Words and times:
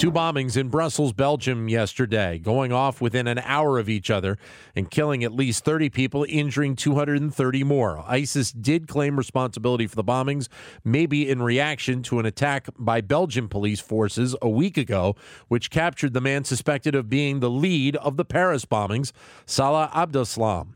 Two 0.00 0.10
bombings 0.10 0.56
in 0.56 0.70
Brussels, 0.70 1.12
Belgium 1.12 1.68
yesterday, 1.68 2.38
going 2.38 2.72
off 2.72 3.02
within 3.02 3.26
an 3.26 3.38
hour 3.40 3.78
of 3.78 3.90
each 3.90 4.08
other 4.08 4.38
and 4.74 4.90
killing 4.90 5.22
at 5.22 5.34
least 5.34 5.62
30 5.62 5.90
people, 5.90 6.24
injuring 6.26 6.74
230 6.74 7.64
more. 7.64 8.02
ISIS 8.08 8.50
did 8.50 8.88
claim 8.88 9.18
responsibility 9.18 9.86
for 9.86 9.96
the 9.96 10.02
bombings, 10.02 10.48
maybe 10.82 11.28
in 11.28 11.42
reaction 11.42 12.02
to 12.04 12.18
an 12.18 12.24
attack 12.24 12.68
by 12.78 13.02
Belgian 13.02 13.46
police 13.46 13.80
forces 13.80 14.34
a 14.40 14.48
week 14.48 14.78
ago, 14.78 15.16
which 15.48 15.68
captured 15.68 16.14
the 16.14 16.20
man 16.22 16.44
suspected 16.44 16.94
of 16.94 17.10
being 17.10 17.40
the 17.40 17.50
lead 17.50 17.94
of 17.96 18.16
the 18.16 18.24
Paris 18.24 18.64
bombings, 18.64 19.12
Salah 19.44 19.90
Abdeslam. 19.94 20.68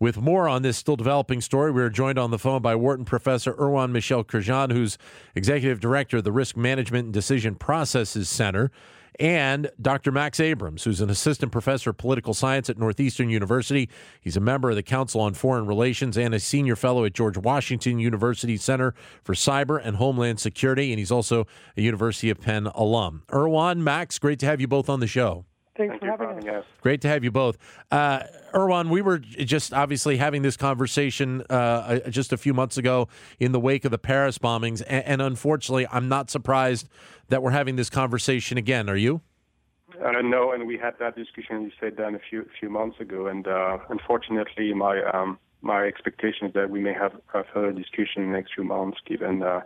With 0.00 0.16
more 0.16 0.48
on 0.48 0.62
this 0.62 0.76
still 0.76 0.94
developing 0.94 1.40
story, 1.40 1.72
we 1.72 1.82
are 1.82 1.90
joined 1.90 2.18
on 2.18 2.30
the 2.30 2.38
phone 2.38 2.62
by 2.62 2.76
Wharton 2.76 3.04
professor 3.04 3.52
Erwann 3.54 3.90
Michel 3.90 4.22
Kerjan, 4.22 4.70
who's 4.70 4.96
executive 5.34 5.80
director 5.80 6.18
of 6.18 6.24
the 6.24 6.30
Risk 6.30 6.56
Management 6.56 7.06
and 7.06 7.14
Decision 7.14 7.56
Processes 7.56 8.28
Center, 8.28 8.70
and 9.18 9.68
Dr. 9.82 10.12
Max 10.12 10.38
Abrahms, 10.38 10.84
who's 10.84 11.00
an 11.00 11.10
assistant 11.10 11.50
professor 11.50 11.90
of 11.90 11.96
political 11.96 12.32
science 12.32 12.70
at 12.70 12.78
Northeastern 12.78 13.28
University. 13.28 13.88
He's 14.20 14.36
a 14.36 14.40
member 14.40 14.70
of 14.70 14.76
the 14.76 14.84
Council 14.84 15.20
on 15.20 15.34
Foreign 15.34 15.66
Relations 15.66 16.16
and 16.16 16.32
a 16.32 16.38
senior 16.38 16.76
fellow 16.76 17.04
at 17.04 17.14
George 17.14 17.36
Washington 17.36 17.98
University 17.98 18.56
Center 18.56 18.94
for 19.24 19.34
Cyber 19.34 19.80
and 19.82 19.96
Homeland 19.96 20.38
Security, 20.38 20.92
and 20.92 21.00
he's 21.00 21.10
also 21.10 21.44
a 21.76 21.82
University 21.82 22.30
of 22.30 22.40
Penn 22.40 22.68
alum. 22.68 23.24
Erwann, 23.30 23.78
Max, 23.78 24.20
great 24.20 24.38
to 24.38 24.46
have 24.46 24.60
you 24.60 24.68
both 24.68 24.88
on 24.88 25.00
the 25.00 25.08
show. 25.08 25.44
Thanks 25.78 25.92
Thank 25.92 26.00
for 26.00 26.06
having, 26.06 26.26
for 26.26 26.34
having 26.34 26.48
us. 26.48 26.64
Great 26.80 27.00
to 27.02 27.08
have 27.08 27.22
you 27.22 27.30
both. 27.30 27.56
Uh, 27.92 28.24
Erwann, 28.52 28.90
we 28.90 29.00
were 29.00 29.18
just 29.18 29.72
obviously 29.72 30.16
having 30.16 30.42
this 30.42 30.56
conversation 30.56 31.42
uh, 31.48 32.00
just 32.10 32.32
a 32.32 32.36
few 32.36 32.52
months 32.52 32.76
ago 32.76 33.06
in 33.38 33.52
the 33.52 33.60
wake 33.60 33.84
of 33.84 33.92
the 33.92 33.98
Paris 33.98 34.38
bombings, 34.38 34.82
and, 34.88 35.04
and, 35.04 35.22
unfortunately, 35.22 35.86
I'm 35.92 36.08
not 36.08 36.30
surprised 36.30 36.88
that 37.28 37.44
we're 37.44 37.52
having 37.52 37.76
this 37.76 37.90
conversation 37.90 38.58
again. 38.58 38.90
Are 38.90 38.96
you? 38.96 39.20
Uh, 40.04 40.20
no, 40.20 40.50
and 40.50 40.66
we 40.66 40.76
had 40.76 40.94
that 40.98 41.14
discussion. 41.14 41.62
You 41.62 41.70
said 41.78 41.96
that 41.96 42.12
a 42.12 42.20
few 42.28 42.48
few 42.58 42.70
months 42.70 42.98
ago, 42.98 43.28
and 43.28 43.46
uh, 43.46 43.78
unfortunately, 43.88 44.74
my 44.74 45.00
um, 45.14 45.38
my 45.62 45.84
expectation 45.84 46.48
is 46.48 46.54
that 46.54 46.70
we 46.70 46.80
may 46.80 46.92
have 46.92 47.12
a 47.34 47.44
further 47.54 47.72
discussion 47.72 48.22
in 48.22 48.32
the 48.32 48.36
next 48.36 48.54
few 48.54 48.64
months, 48.64 48.98
given 49.06 49.44
uh, 49.44 49.60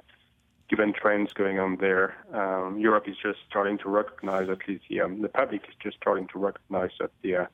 given 0.72 0.94
trends 0.94 1.34
going 1.34 1.58
on 1.58 1.76
there. 1.82 2.16
Um, 2.32 2.78
Europe 2.78 3.06
is 3.06 3.16
just 3.22 3.40
starting 3.46 3.76
to 3.78 3.90
recognize, 3.90 4.48
at 4.48 4.66
least 4.66 4.84
the, 4.88 5.02
um, 5.02 5.20
the 5.20 5.28
public 5.28 5.60
is 5.68 5.74
just 5.82 5.98
starting 5.98 6.26
to 6.28 6.38
recognize 6.38 6.92
that 6.98 7.10
the 7.22 7.36
uh, 7.36 7.46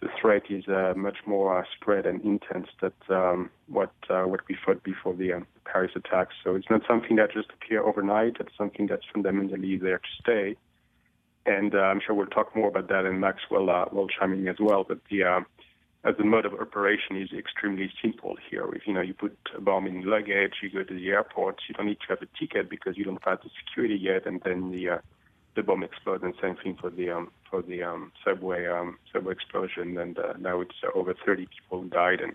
the 0.00 0.08
threat 0.18 0.44
is 0.48 0.66
uh, 0.68 0.94
much 0.96 1.18
more 1.26 1.58
uh, 1.58 1.64
spread 1.74 2.06
and 2.06 2.22
intense 2.22 2.68
than 2.80 2.92
um, 3.10 3.50
what 3.66 3.92
uh, 4.08 4.22
what 4.22 4.40
we 4.48 4.56
thought 4.64 4.82
before 4.82 5.12
the 5.12 5.34
um, 5.34 5.46
Paris 5.66 5.92
attacks. 5.94 6.34
So 6.42 6.54
it's 6.54 6.70
not 6.70 6.82
something 6.88 7.16
that 7.16 7.32
just 7.32 7.50
appear 7.52 7.82
overnight. 7.82 8.36
It's 8.40 8.56
something 8.56 8.86
that's 8.86 9.04
fundamentally 9.12 9.76
there 9.76 9.98
to 9.98 10.12
stay. 10.22 10.56
And 11.44 11.74
uh, 11.74 11.80
I'm 11.80 12.00
sure 12.00 12.14
we'll 12.14 12.28
talk 12.28 12.56
more 12.56 12.68
about 12.68 12.88
that, 12.88 13.04
and 13.04 13.20
Max 13.20 13.42
will 13.50 13.68
uh, 13.68 13.86
will 13.92 14.08
chime 14.08 14.32
in 14.32 14.48
as 14.48 14.56
well. 14.58 14.84
But 14.88 15.00
the 15.10 15.44
as 16.04 16.16
the 16.16 16.24
mode 16.24 16.46
of 16.46 16.54
operation 16.54 17.16
is 17.16 17.30
extremely 17.36 17.90
simple 18.00 18.36
here. 18.50 18.68
If 18.74 18.86
you 18.86 18.94
know 18.94 19.00
you 19.00 19.14
put 19.14 19.36
a 19.56 19.60
bomb 19.60 19.86
in 19.86 20.02
luggage, 20.02 20.54
you 20.62 20.70
go 20.70 20.84
to 20.84 20.94
the 20.94 21.08
airport, 21.08 21.60
you 21.68 21.74
don't 21.74 21.86
need 21.86 21.98
to 22.00 22.06
have 22.08 22.22
a 22.22 22.38
ticket 22.38 22.70
because 22.70 22.96
you 22.96 23.04
don't 23.04 23.20
pass 23.20 23.38
the 23.42 23.50
security 23.64 23.96
yet, 23.96 24.26
and 24.26 24.40
then 24.44 24.70
the 24.70 24.88
uh, 24.88 24.98
the 25.56 25.62
bomb 25.62 25.82
explodes. 25.82 26.22
And 26.22 26.34
same 26.40 26.56
thing 26.56 26.76
for 26.80 26.90
the 26.90 27.10
um, 27.10 27.30
for 27.50 27.62
the 27.62 27.82
um, 27.82 28.12
subway 28.24 28.66
um, 28.66 28.98
subway 29.12 29.32
explosion. 29.32 29.98
And 29.98 30.18
uh, 30.18 30.34
now 30.38 30.60
it's 30.60 30.76
uh, 30.84 30.96
over 30.96 31.14
30 31.26 31.46
people 31.46 31.82
died 31.84 32.20
and 32.20 32.32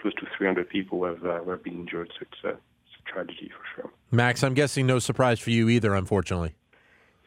close 0.00 0.14
to 0.14 0.26
300 0.36 0.68
people 0.68 1.04
have 1.04 1.24
uh, 1.24 1.44
have 1.44 1.62
been 1.62 1.80
injured. 1.80 2.10
So 2.18 2.26
it's, 2.30 2.44
uh, 2.44 2.48
it's 2.48 3.08
a 3.08 3.12
tragedy 3.12 3.50
for 3.50 3.82
sure. 3.82 3.90
Max, 4.10 4.42
I'm 4.42 4.54
guessing 4.54 4.86
no 4.86 4.98
surprise 4.98 5.38
for 5.38 5.50
you 5.50 5.68
either, 5.68 5.94
unfortunately. 5.94 6.54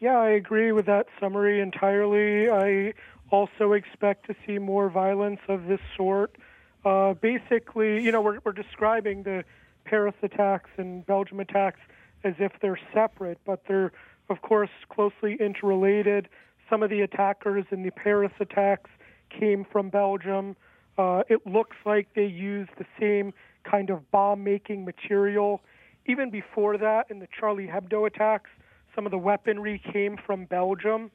Yeah, 0.01 0.17
I 0.17 0.29
agree 0.29 0.71
with 0.71 0.87
that 0.87 1.05
summary 1.19 1.61
entirely. 1.61 2.49
I 2.49 2.93
also 3.31 3.73
expect 3.73 4.27
to 4.27 4.35
see 4.45 4.59
more 4.59 4.89
violence 4.89 5.39
of 5.47 5.65
this 5.65 5.79
sort. 5.97 6.35
Uh, 6.85 7.13
basically, 7.13 8.03
you 8.03 8.11
know, 8.11 8.21
we're, 8.21 8.39
we're 8.43 8.51
describing 8.51 9.23
the 9.23 9.43
Paris 9.85 10.15
attacks 10.21 10.69
and 10.77 11.05
Belgium 11.05 11.39
attacks 11.39 11.79
as 12.23 12.35
if 12.39 12.51
they're 12.61 12.79
separate, 12.93 13.39
but 13.45 13.63
they're, 13.67 13.91
of 14.29 14.41
course, 14.41 14.69
closely 14.89 15.35
interrelated. 15.39 16.27
Some 16.69 16.83
of 16.83 16.89
the 16.89 17.01
attackers 17.01 17.65
in 17.71 17.83
the 17.83 17.91
Paris 17.91 18.31
attacks 18.39 18.89
came 19.29 19.65
from 19.71 19.89
Belgium. 19.89 20.55
Uh, 20.97 21.23
it 21.29 21.47
looks 21.47 21.77
like 21.85 22.09
they 22.15 22.25
used 22.25 22.71
the 22.77 22.85
same 22.99 23.33
kind 23.63 23.89
of 23.89 24.09
bomb 24.11 24.43
making 24.43 24.85
material. 24.85 25.61
Even 26.05 26.29
before 26.29 26.77
that, 26.77 27.07
in 27.09 27.19
the 27.19 27.27
Charlie 27.39 27.67
Hebdo 27.67 28.07
attacks, 28.07 28.49
some 28.95 29.05
of 29.05 29.11
the 29.11 29.17
weaponry 29.17 29.81
came 29.93 30.17
from 30.17 30.45
Belgium. 30.45 31.11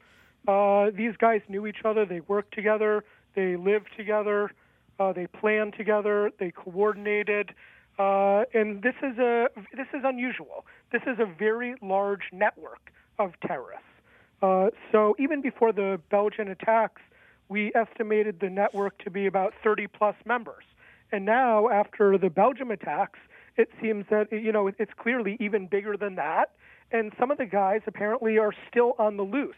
Uh, 0.47 0.91
these 0.95 1.15
guys 1.17 1.41
knew 1.47 1.67
each 1.67 1.83
other. 1.85 2.05
They 2.05 2.21
worked 2.21 2.53
together. 2.53 3.03
They 3.35 3.55
lived 3.55 3.89
together. 3.97 4.51
Uh, 4.99 5.13
they 5.13 5.27
planned 5.27 5.73
together. 5.77 6.31
They 6.39 6.51
coordinated. 6.51 7.53
Uh, 7.99 8.43
and 8.53 8.81
this 8.83 8.95
is 9.01 9.17
a 9.17 9.47
this 9.75 9.87
is 9.93 10.01
unusual. 10.03 10.65
This 10.91 11.01
is 11.07 11.19
a 11.19 11.25
very 11.25 11.75
large 11.81 12.29
network 12.31 12.91
of 13.17 13.33
terrorists. 13.45 13.85
Uh, 14.41 14.69
so 14.91 15.15
even 15.17 15.41
before 15.41 15.71
the 15.71 15.99
Belgian 16.11 16.47
attacks, 16.47 17.01
we 17.49 17.71
estimated 17.73 18.39
the 18.39 18.49
network 18.49 18.97
to 19.03 19.09
be 19.09 19.25
about 19.25 19.53
30 19.63 19.87
plus 19.87 20.15
members. 20.25 20.63
And 21.11 21.25
now, 21.25 21.69
after 21.69 22.17
the 22.17 22.29
Belgium 22.29 22.69
attacks, 22.69 23.19
it 23.55 23.69
seems 23.81 24.05
that 24.09 24.31
you 24.31 24.51
know 24.51 24.67
it's 24.67 24.93
clearly 24.97 25.37
even 25.39 25.67
bigger 25.67 25.97
than 25.97 26.15
that. 26.15 26.51
And 26.91 27.11
some 27.19 27.31
of 27.31 27.37
the 27.37 27.45
guys 27.45 27.81
apparently 27.87 28.37
are 28.37 28.53
still 28.69 28.93
on 28.99 29.17
the 29.17 29.23
loose. 29.23 29.55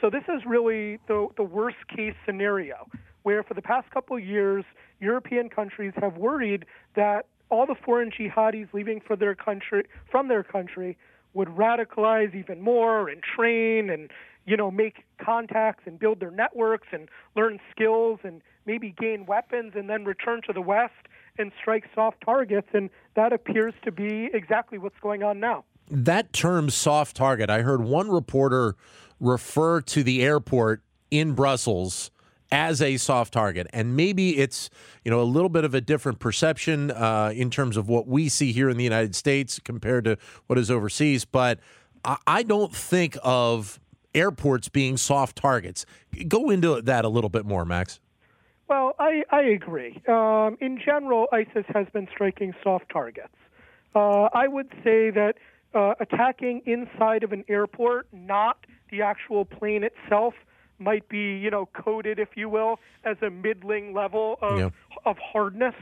So 0.00 0.10
this 0.10 0.24
is 0.28 0.42
really 0.46 0.98
the, 1.08 1.28
the 1.36 1.42
worst 1.42 1.76
case 1.94 2.14
scenario, 2.26 2.88
where 3.22 3.42
for 3.42 3.54
the 3.54 3.62
past 3.62 3.90
couple 3.90 4.16
of 4.16 4.24
years, 4.24 4.64
European 5.00 5.48
countries 5.48 5.92
have 6.00 6.16
worried 6.16 6.66
that 6.94 7.26
all 7.50 7.66
the 7.66 7.74
foreign 7.74 8.10
jihadis 8.10 8.72
leaving 8.72 9.00
for 9.00 9.16
their 9.16 9.34
country 9.34 9.84
from 10.10 10.28
their 10.28 10.42
country 10.42 10.96
would 11.34 11.48
radicalize 11.48 12.34
even 12.34 12.60
more 12.60 13.08
and 13.08 13.22
train 13.22 13.90
and 13.90 14.10
you 14.46 14.56
know 14.56 14.70
make 14.70 15.04
contacts 15.18 15.82
and 15.86 15.98
build 15.98 16.20
their 16.20 16.30
networks 16.30 16.88
and 16.92 17.08
learn 17.36 17.58
skills 17.70 18.18
and 18.24 18.40
maybe 18.66 18.94
gain 18.98 19.26
weapons 19.26 19.72
and 19.76 19.90
then 19.90 20.04
return 20.04 20.40
to 20.46 20.52
the 20.52 20.60
west 20.60 20.92
and 21.38 21.52
strike 21.60 21.84
soft 21.94 22.16
targets. 22.24 22.68
And 22.72 22.88
that 23.14 23.32
appears 23.32 23.74
to 23.84 23.92
be 23.92 24.30
exactly 24.32 24.78
what's 24.78 24.98
going 25.00 25.22
on 25.22 25.40
now 25.40 25.64
that 25.90 26.32
term 26.32 26.70
soft 26.70 27.16
target 27.16 27.50
i 27.50 27.62
heard 27.62 27.82
one 27.82 28.10
reporter 28.10 28.76
refer 29.20 29.80
to 29.80 30.02
the 30.02 30.22
airport 30.22 30.82
in 31.10 31.32
Brussels 31.32 32.10
as 32.52 32.82
a 32.82 32.96
soft 32.96 33.32
target. 33.32 33.66
And 33.72 33.96
maybe 33.96 34.38
it's, 34.38 34.70
you 35.04 35.10
know, 35.10 35.20
a 35.20 35.24
little 35.24 35.48
bit 35.48 35.64
of 35.64 35.74
a 35.74 35.80
different 35.80 36.18
perception 36.18 36.90
uh, 36.90 37.32
in 37.34 37.50
terms 37.50 37.76
of 37.76 37.88
what 37.88 38.06
we 38.06 38.28
see 38.28 38.52
here 38.52 38.68
in 38.68 38.76
the 38.76 38.84
United 38.84 39.14
States 39.14 39.58
compared 39.58 40.04
to 40.04 40.18
what 40.46 40.58
is 40.58 40.70
overseas. 40.70 41.24
But 41.24 41.58
I, 42.04 42.16
I 42.26 42.42
don't 42.42 42.74
think 42.74 43.16
of 43.22 43.80
airports 44.14 44.68
being 44.68 44.96
soft 44.96 45.36
targets. 45.36 45.86
Go 46.28 46.50
into 46.50 46.80
that 46.82 47.04
a 47.04 47.08
little 47.08 47.30
bit 47.30 47.44
more, 47.44 47.64
Max. 47.64 47.98
Well, 48.68 48.94
I, 48.98 49.24
I 49.30 49.42
agree. 49.42 50.00
Um, 50.08 50.56
in 50.60 50.80
general, 50.82 51.26
ISIS 51.32 51.66
has 51.74 51.86
been 51.92 52.08
striking 52.12 52.54
soft 52.62 52.90
targets. 52.90 53.34
Uh, 53.94 54.28
I 54.32 54.48
would 54.48 54.70
say 54.82 55.10
that 55.10 55.34
uh, 55.74 55.94
attacking 56.00 56.62
inside 56.66 57.22
of 57.22 57.32
an 57.32 57.44
airport, 57.48 58.06
not 58.12 58.58
the 58.90 59.02
actual 59.02 59.44
plane 59.44 59.84
itself 59.84 60.34
might 60.78 61.08
be, 61.08 61.36
you 61.36 61.50
know, 61.50 61.66
coded, 61.66 62.18
if 62.18 62.30
you 62.36 62.48
will, 62.48 62.78
as 63.04 63.16
a 63.22 63.30
middling 63.30 63.94
level 63.94 64.38
of, 64.42 64.58
yeah. 64.58 64.70
of 65.04 65.16
hardness. 65.18 65.74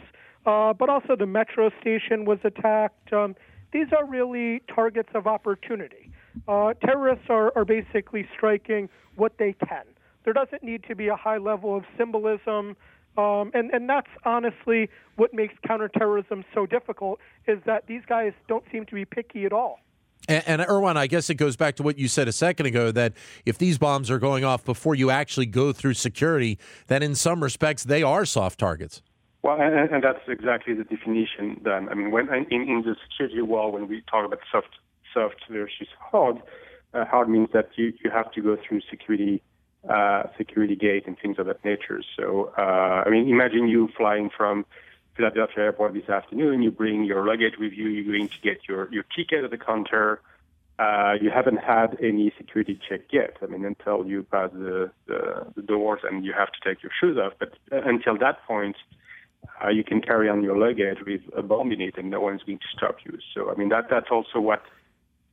Uh, 0.44 0.72
but 0.72 0.88
also 0.88 1.16
the 1.16 1.26
metro 1.26 1.70
station 1.80 2.24
was 2.24 2.38
attacked. 2.44 3.12
Um, 3.12 3.34
these 3.72 3.86
are 3.96 4.06
really 4.06 4.62
targets 4.74 5.08
of 5.14 5.26
opportunity. 5.26 6.10
Uh, 6.48 6.74
terrorists 6.84 7.26
are, 7.28 7.52
are 7.56 7.64
basically 7.64 8.26
striking 8.34 8.88
what 9.16 9.38
they 9.38 9.54
can. 9.66 9.84
There 10.24 10.32
doesn't 10.32 10.62
need 10.62 10.84
to 10.88 10.94
be 10.94 11.08
a 11.08 11.16
high 11.16 11.38
level 11.38 11.76
of 11.76 11.84
symbolism. 11.96 12.76
Um, 13.16 13.50
and, 13.54 13.70
and 13.70 13.88
that's 13.88 14.08
honestly 14.24 14.88
what 15.16 15.34
makes 15.34 15.54
counterterrorism 15.66 16.44
so 16.54 16.64
difficult 16.66 17.18
is 17.46 17.58
that 17.66 17.86
these 17.86 18.02
guys 18.08 18.32
don't 18.48 18.64
seem 18.72 18.86
to 18.86 18.94
be 18.94 19.04
picky 19.04 19.44
at 19.44 19.52
all. 19.52 19.80
And, 20.28 20.44
and 20.46 20.62
Erwann, 20.62 20.96
I 20.96 21.06
guess 21.08 21.28
it 21.30 21.34
goes 21.34 21.56
back 21.56 21.76
to 21.76 21.82
what 21.82 21.98
you 21.98 22.08
said 22.08 22.28
a 22.28 22.32
second 22.32 22.66
ago 22.66 22.90
that 22.92 23.12
if 23.44 23.58
these 23.58 23.76
bombs 23.76 24.10
are 24.10 24.18
going 24.18 24.44
off 24.44 24.64
before 24.64 24.94
you 24.94 25.10
actually 25.10 25.46
go 25.46 25.72
through 25.72 25.94
security, 25.94 26.58
then 26.86 27.02
in 27.02 27.14
some 27.14 27.42
respects 27.42 27.84
they 27.84 28.02
are 28.02 28.24
soft 28.24 28.58
targets. 28.58 29.02
Well, 29.42 29.60
and, 29.60 29.90
and 29.90 30.02
that's 30.02 30.20
exactly 30.28 30.74
the 30.74 30.84
definition. 30.84 31.60
Then, 31.64 31.88
I 31.88 31.94
mean, 31.94 32.12
when 32.12 32.28
in, 32.32 32.46
in 32.50 32.82
the 32.86 32.94
security 33.10 33.42
wall, 33.42 33.72
when 33.72 33.88
we 33.88 34.02
talk 34.08 34.24
about 34.24 34.38
soft, 34.52 34.68
soft 35.12 35.42
versus 35.50 35.88
hard, 35.98 36.40
uh, 36.94 37.04
hard 37.04 37.28
means 37.28 37.48
that 37.52 37.70
you, 37.74 37.92
you 38.04 38.10
have 38.10 38.30
to 38.32 38.40
go 38.40 38.56
through 38.56 38.80
security, 38.88 39.42
uh, 39.88 40.24
security 40.36 40.76
gate 40.76 41.06
and 41.06 41.18
things 41.18 41.38
of 41.38 41.46
that 41.46 41.64
nature. 41.64 42.02
So, 42.16 42.52
uh, 42.56 43.04
I 43.06 43.10
mean, 43.10 43.28
imagine 43.28 43.68
you 43.68 43.88
flying 43.96 44.30
from 44.36 44.64
Philadelphia 45.16 45.64
Airport 45.64 45.94
this 45.94 46.08
afternoon. 46.08 46.62
You 46.62 46.70
bring 46.70 47.04
your 47.04 47.26
luggage 47.26 47.54
with 47.58 47.72
you. 47.72 47.88
You're 47.88 48.12
going 48.12 48.28
to 48.28 48.40
get 48.42 48.68
your, 48.68 48.88
your 48.92 49.04
ticket 49.14 49.44
at 49.44 49.50
the 49.50 49.58
counter. 49.58 50.20
Uh, 50.78 51.14
you 51.20 51.30
haven't 51.30 51.58
had 51.58 51.96
any 52.00 52.32
security 52.38 52.80
check 52.88 53.02
yet. 53.12 53.36
I 53.42 53.46
mean, 53.46 53.64
until 53.64 54.06
you 54.06 54.22
pass 54.24 54.50
the, 54.52 54.90
the, 55.06 55.46
the 55.54 55.62
doors 55.62 56.00
and 56.08 56.24
you 56.24 56.32
have 56.32 56.48
to 56.52 56.58
take 56.68 56.82
your 56.82 56.92
shoes 56.98 57.18
off. 57.18 57.34
But 57.38 57.52
until 57.70 58.16
that 58.18 58.44
point, 58.46 58.76
uh, 59.62 59.68
you 59.68 59.84
can 59.84 60.00
carry 60.00 60.28
on 60.28 60.42
your 60.42 60.56
luggage 60.56 60.98
with 61.04 61.20
a 61.36 61.42
bomb 61.42 61.72
in 61.72 61.80
it, 61.80 61.98
and 61.98 62.10
no 62.10 62.20
one's 62.20 62.42
going 62.42 62.58
to 62.58 62.64
stop 62.76 62.96
you. 63.04 63.18
So, 63.34 63.50
I 63.50 63.54
mean, 63.54 63.68
that 63.68 63.90
that's 63.90 64.10
also 64.10 64.40
what 64.40 64.62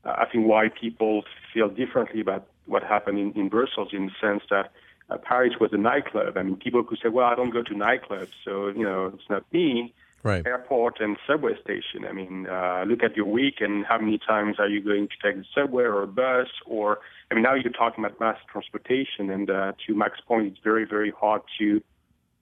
uh, 0.03 0.15
I 0.17 0.25
think 0.31 0.47
why 0.47 0.69
people 0.69 1.23
feel 1.53 1.69
differently 1.69 2.21
about 2.21 2.47
what 2.69 2.83
happened 2.83 3.19
in, 3.19 3.31
in 3.33 3.49
Brussels, 3.49 3.89
in 3.91 4.05
the 4.07 4.11
sense 4.21 4.43
that 4.49 4.71
uh, 5.09 5.17
Paris 5.17 5.53
was 5.59 5.71
a 5.73 5.77
nightclub. 5.77 6.37
I 6.37 6.43
mean, 6.43 6.55
people 6.55 6.83
could 6.83 6.99
say, 7.01 7.09
"Well, 7.09 7.25
I 7.25 7.35
don't 7.35 7.49
go 7.49 7.63
to 7.63 7.73
nightclubs, 7.73 8.31
so 8.45 8.67
you 8.67 8.83
know, 8.83 9.11
it's 9.13 9.29
not 9.29 9.43
me." 9.51 9.93
Right. 10.21 10.45
Airport 10.45 10.99
and 10.99 11.17
subway 11.25 11.53
station. 11.63 12.05
I 12.05 12.11
mean, 12.11 12.45
uh, 12.45 12.83
look 12.85 13.03
at 13.03 13.15
your 13.15 13.25
week 13.25 13.61
and 13.61 13.85
how 13.85 13.97
many 13.99 14.17
times 14.17 14.57
are 14.59 14.67
you 14.67 14.81
going 14.81 15.07
to 15.07 15.15
take 15.23 15.37
the 15.37 15.45
subway 15.55 15.83
or 15.83 16.03
a 16.03 16.07
bus? 16.07 16.49
Or 16.65 16.99
I 17.31 17.35
mean, 17.35 17.43
now 17.43 17.53
you're 17.53 17.71
talking 17.71 18.03
about 18.03 18.19
mass 18.19 18.37
transportation, 18.51 19.29
and 19.29 19.49
uh, 19.49 19.71
to 19.87 19.95
Max's 19.95 20.21
point, 20.27 20.47
it's 20.47 20.59
very, 20.61 20.85
very 20.85 21.11
hard 21.11 21.41
to 21.59 21.81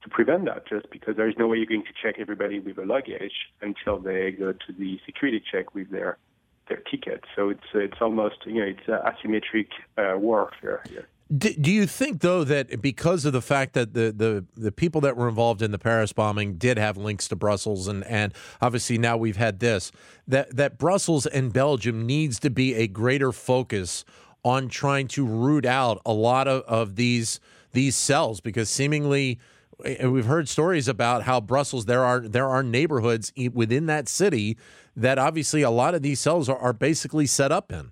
to 0.03 0.09
prevent 0.09 0.45
that 0.45 0.67
just 0.67 0.89
because 0.91 1.15
there 1.17 1.27
is 1.27 1.35
no 1.37 1.47
way 1.47 1.57
you're 1.57 1.65
going 1.65 1.83
to 1.83 1.93
check 2.01 2.15
everybody 2.19 2.59
with 2.59 2.77
a 2.77 2.85
luggage 2.85 3.33
until 3.61 3.99
they 3.99 4.31
go 4.31 4.53
to 4.53 4.73
the 4.77 4.99
security 5.05 5.43
check 5.51 5.73
with 5.73 5.89
their 5.89 6.17
their 6.67 6.81
ticket. 6.91 7.23
So 7.35 7.49
it's 7.49 7.63
it's 7.73 8.01
almost 8.01 8.37
you 8.45 8.55
know 8.55 8.73
it's 8.73 8.87
asymmetric 8.87 9.67
uh, 9.97 10.17
warfare 10.17 10.83
here. 10.89 11.07
Do, 11.35 11.53
do 11.53 11.71
you 11.71 11.85
think 11.87 12.21
though 12.21 12.45
that 12.45 12.81
because 12.81 13.25
of 13.25 13.33
the 13.33 13.41
fact 13.41 13.73
that 13.73 13.93
the, 13.93 14.13
the 14.13 14.45
the 14.55 14.71
people 14.71 15.01
that 15.01 15.17
were 15.17 15.27
involved 15.27 15.61
in 15.61 15.71
the 15.71 15.79
Paris 15.79 16.13
bombing 16.13 16.55
did 16.55 16.77
have 16.77 16.95
links 16.95 17.27
to 17.29 17.35
Brussels 17.35 17.87
and 17.87 18.05
and 18.05 18.33
obviously 18.61 18.97
now 18.97 19.17
we've 19.17 19.35
had 19.35 19.59
this 19.59 19.91
that 20.25 20.55
that 20.55 20.77
Brussels 20.77 21.25
and 21.25 21.51
Belgium 21.51 22.05
needs 22.05 22.39
to 22.39 22.49
be 22.49 22.75
a 22.75 22.87
greater 22.87 23.33
focus 23.33 24.05
on 24.43 24.69
trying 24.69 25.09
to 25.09 25.25
root 25.25 25.65
out 25.65 26.01
a 26.05 26.13
lot 26.13 26.47
of, 26.47 26.61
of 26.63 26.95
these 26.95 27.41
these 27.73 27.97
cells 27.97 28.39
because 28.39 28.69
seemingly 28.69 29.37
and 29.85 30.11
we've 30.11 30.25
heard 30.25 30.47
stories 30.47 30.87
about 30.87 31.23
how 31.23 31.41
Brussels 31.41 31.85
there 31.85 32.05
are 32.05 32.21
there 32.21 32.47
are 32.47 32.63
neighborhoods 32.63 33.33
within 33.53 33.85
that 33.87 34.07
city 34.07 34.57
that 34.97 35.19
obviously 35.19 35.61
a 35.61 35.69
lot 35.69 35.93
of 35.93 36.01
these 36.01 36.19
cells 36.19 36.49
are, 36.49 36.57
are 36.57 36.73
basically 36.73 37.27
set 37.27 37.51
up 37.51 37.71
in. 37.71 37.91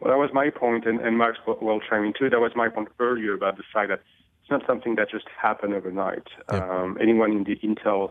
Well, 0.00 0.10
that 0.10 0.18
was 0.18 0.30
my 0.32 0.50
point, 0.50 0.86
and, 0.86 0.98
and 1.00 1.16
Mark's 1.16 1.38
well 1.46 1.80
chime 1.88 2.04
in 2.04 2.14
too. 2.18 2.28
That 2.28 2.40
was 2.40 2.52
my 2.56 2.68
point 2.68 2.88
earlier 2.98 3.34
about 3.34 3.56
the 3.56 3.62
fact 3.72 3.90
that 3.90 4.00
it's 4.40 4.50
not 4.50 4.66
something 4.66 4.96
that 4.96 5.10
just 5.10 5.26
happened 5.40 5.74
overnight. 5.74 6.26
Um, 6.48 6.98
anyone 7.00 7.30
in 7.30 7.44
the 7.44 7.56
intel 7.56 8.10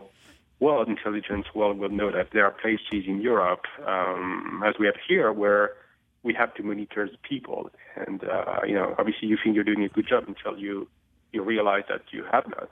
world, 0.58 0.88
intelligence 0.88 1.48
world, 1.54 1.78
will 1.78 1.90
know 1.90 2.10
that 2.10 2.28
there 2.32 2.46
are 2.46 2.52
places 2.52 3.06
in 3.06 3.20
Europe, 3.20 3.66
um, 3.86 4.62
as 4.64 4.76
we 4.78 4.86
have 4.86 4.94
here, 5.06 5.32
where 5.32 5.72
we 6.22 6.32
have 6.32 6.54
to 6.54 6.62
monitor 6.62 7.06
the 7.10 7.18
people. 7.28 7.70
And 7.96 8.24
uh, 8.24 8.60
you 8.66 8.74
know, 8.74 8.94
obviously, 8.98 9.28
you 9.28 9.36
think 9.42 9.54
you're 9.54 9.64
doing 9.64 9.84
a 9.84 9.88
good 9.88 10.08
job 10.08 10.24
until 10.28 10.58
you 10.58 10.88
you 11.32 11.42
realize 11.42 11.84
that 11.90 12.02
you 12.12 12.24
have 12.30 12.46
not. 12.48 12.70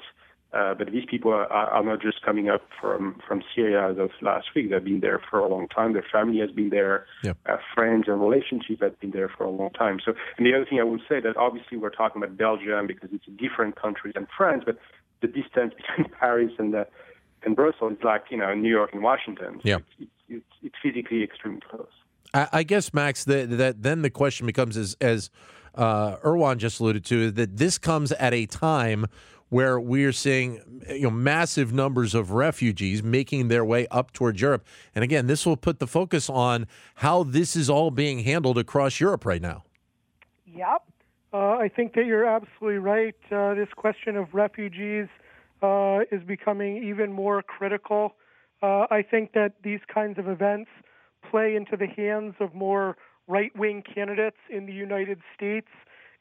Uh, 0.53 0.75
but 0.75 0.91
these 0.91 1.05
people 1.09 1.33
are, 1.33 1.47
are, 1.53 1.85
not 1.85 2.03
just 2.03 2.23
coming 2.23 2.49
up 2.49 2.63
from, 2.81 3.21
from 3.27 3.41
Syria 3.55 3.93
as 3.93 3.99
of 3.99 4.11
last 4.21 4.49
week. 4.57 4.71
They've 4.71 4.83
been 4.83 4.99
there 4.99 5.21
for 5.31 5.39
a 5.39 5.47
long 5.49 5.69
time. 5.69 5.93
Their 5.93 6.05
family 6.11 6.41
has 6.41 6.51
been 6.51 6.71
there. 6.71 7.07
Yep. 7.23 7.37
Uh, 7.49 7.57
friends 7.73 8.07
and 8.09 8.21
relationships 8.21 8.81
have 8.83 8.99
been 8.99 9.13
there 9.13 9.29
for 9.29 9.45
a 9.45 9.51
long 9.51 9.71
time. 9.71 10.01
So, 10.05 10.13
and 10.37 10.45
the 10.45 10.53
other 10.55 10.67
thing 10.69 10.81
I 10.81 10.83
would 10.83 11.03
say 11.09 11.21
that 11.21 11.37
obviously 11.37 11.79
we're 11.79 11.91
talking 11.91 12.21
about 12.21 12.37
Belgium 12.37 12.89
because 12.89 13.11
it's 13.13 13.29
a 13.29 13.31
different 13.31 13.81
country 13.81 14.11
than 14.13 14.27
France, 14.37 14.65
but 14.67 14.77
the 15.21 15.29
distance 15.29 15.73
between 15.97 16.13
Paris 16.19 16.53
and 16.59 16.75
the, 16.75 16.87
and 17.45 17.55
Brussels 17.55 17.93
is 17.93 18.03
like 18.03 18.25
you 18.31 18.37
know 18.37 18.53
New 18.53 18.71
York 18.71 18.91
and 18.93 19.03
Washington. 19.03 19.61
So 19.63 19.69
yeah. 19.69 19.77
It's, 19.99 20.11
it's, 20.29 20.45
it's, 20.63 20.75
physically 20.83 21.23
extremely 21.23 21.63
close. 21.69 21.87
I, 22.35 22.49
I 22.53 22.63
guess 22.65 22.93
Max, 22.93 23.25
that 23.25 23.51
the, 23.51 23.75
then 23.79 24.03
the 24.03 24.11
question 24.11 24.47
becomes 24.47 24.77
as 24.77 24.97
as 25.01 25.31
uh, 25.75 26.17
Erwann 26.19 26.59
just 26.59 26.81
alluded 26.81 27.05
to 27.07 27.31
that 27.31 27.57
this 27.57 27.79
comes 27.79 28.13
at 28.13 28.35
a 28.35 28.47
time 28.47 29.07
where 29.51 29.79
we're 29.79 30.13
seeing 30.13 30.83
you 30.89 31.03
know 31.03 31.11
massive 31.11 31.73
numbers 31.73 32.15
of 32.15 32.31
refugees 32.31 33.03
making 33.03 33.49
their 33.49 33.65
way 33.65 33.87
up 33.89 34.13
towards 34.13 34.41
Europe. 34.41 34.65
And 34.95 35.05
again, 35.05 35.27
this 35.27 35.45
will 35.45 35.57
put 35.57 35.79
the 35.79 35.87
focus 35.87 36.31
on 36.31 36.67
how 36.97 37.23
this 37.25 37.55
is 37.55 37.69
all 37.69 37.91
being 37.91 38.21
handled 38.21 38.57
across 38.57 38.99
Europe 38.99 39.27
right 39.27 39.43
now. 39.43 39.65
Yep. 40.47 40.85
Uh, 41.33 41.37
I 41.37 41.69
think 41.69 41.95
that 41.95 42.07
you're 42.07 42.25
absolutely 42.25 42.79
right. 42.79 43.15
Uh, 43.31 43.55
this 43.55 43.69
question 43.77 44.17
of 44.17 44.35
refugees 44.35 45.07
uh, 45.63 46.01
is 46.11 46.23
becoming 46.25 46.83
even 46.83 47.13
more 47.13 47.43
critical. 47.43 48.15
Uh, 48.63 48.87
I 48.91 49.03
think 49.09 49.33
that 49.33 49.55
these 49.63 49.81
kinds 49.93 50.19
of 50.19 50.29
events 50.29 50.71
play 51.31 51.55
into 51.55 51.77
the 51.77 51.87
hands 51.87 52.35
of 52.41 52.55
more 52.55 52.97
right 53.29 53.57
wing 53.57 53.83
candidates 53.95 54.39
in 54.49 54.67
the 54.67 54.73
United 54.73 55.21
States. 55.35 55.69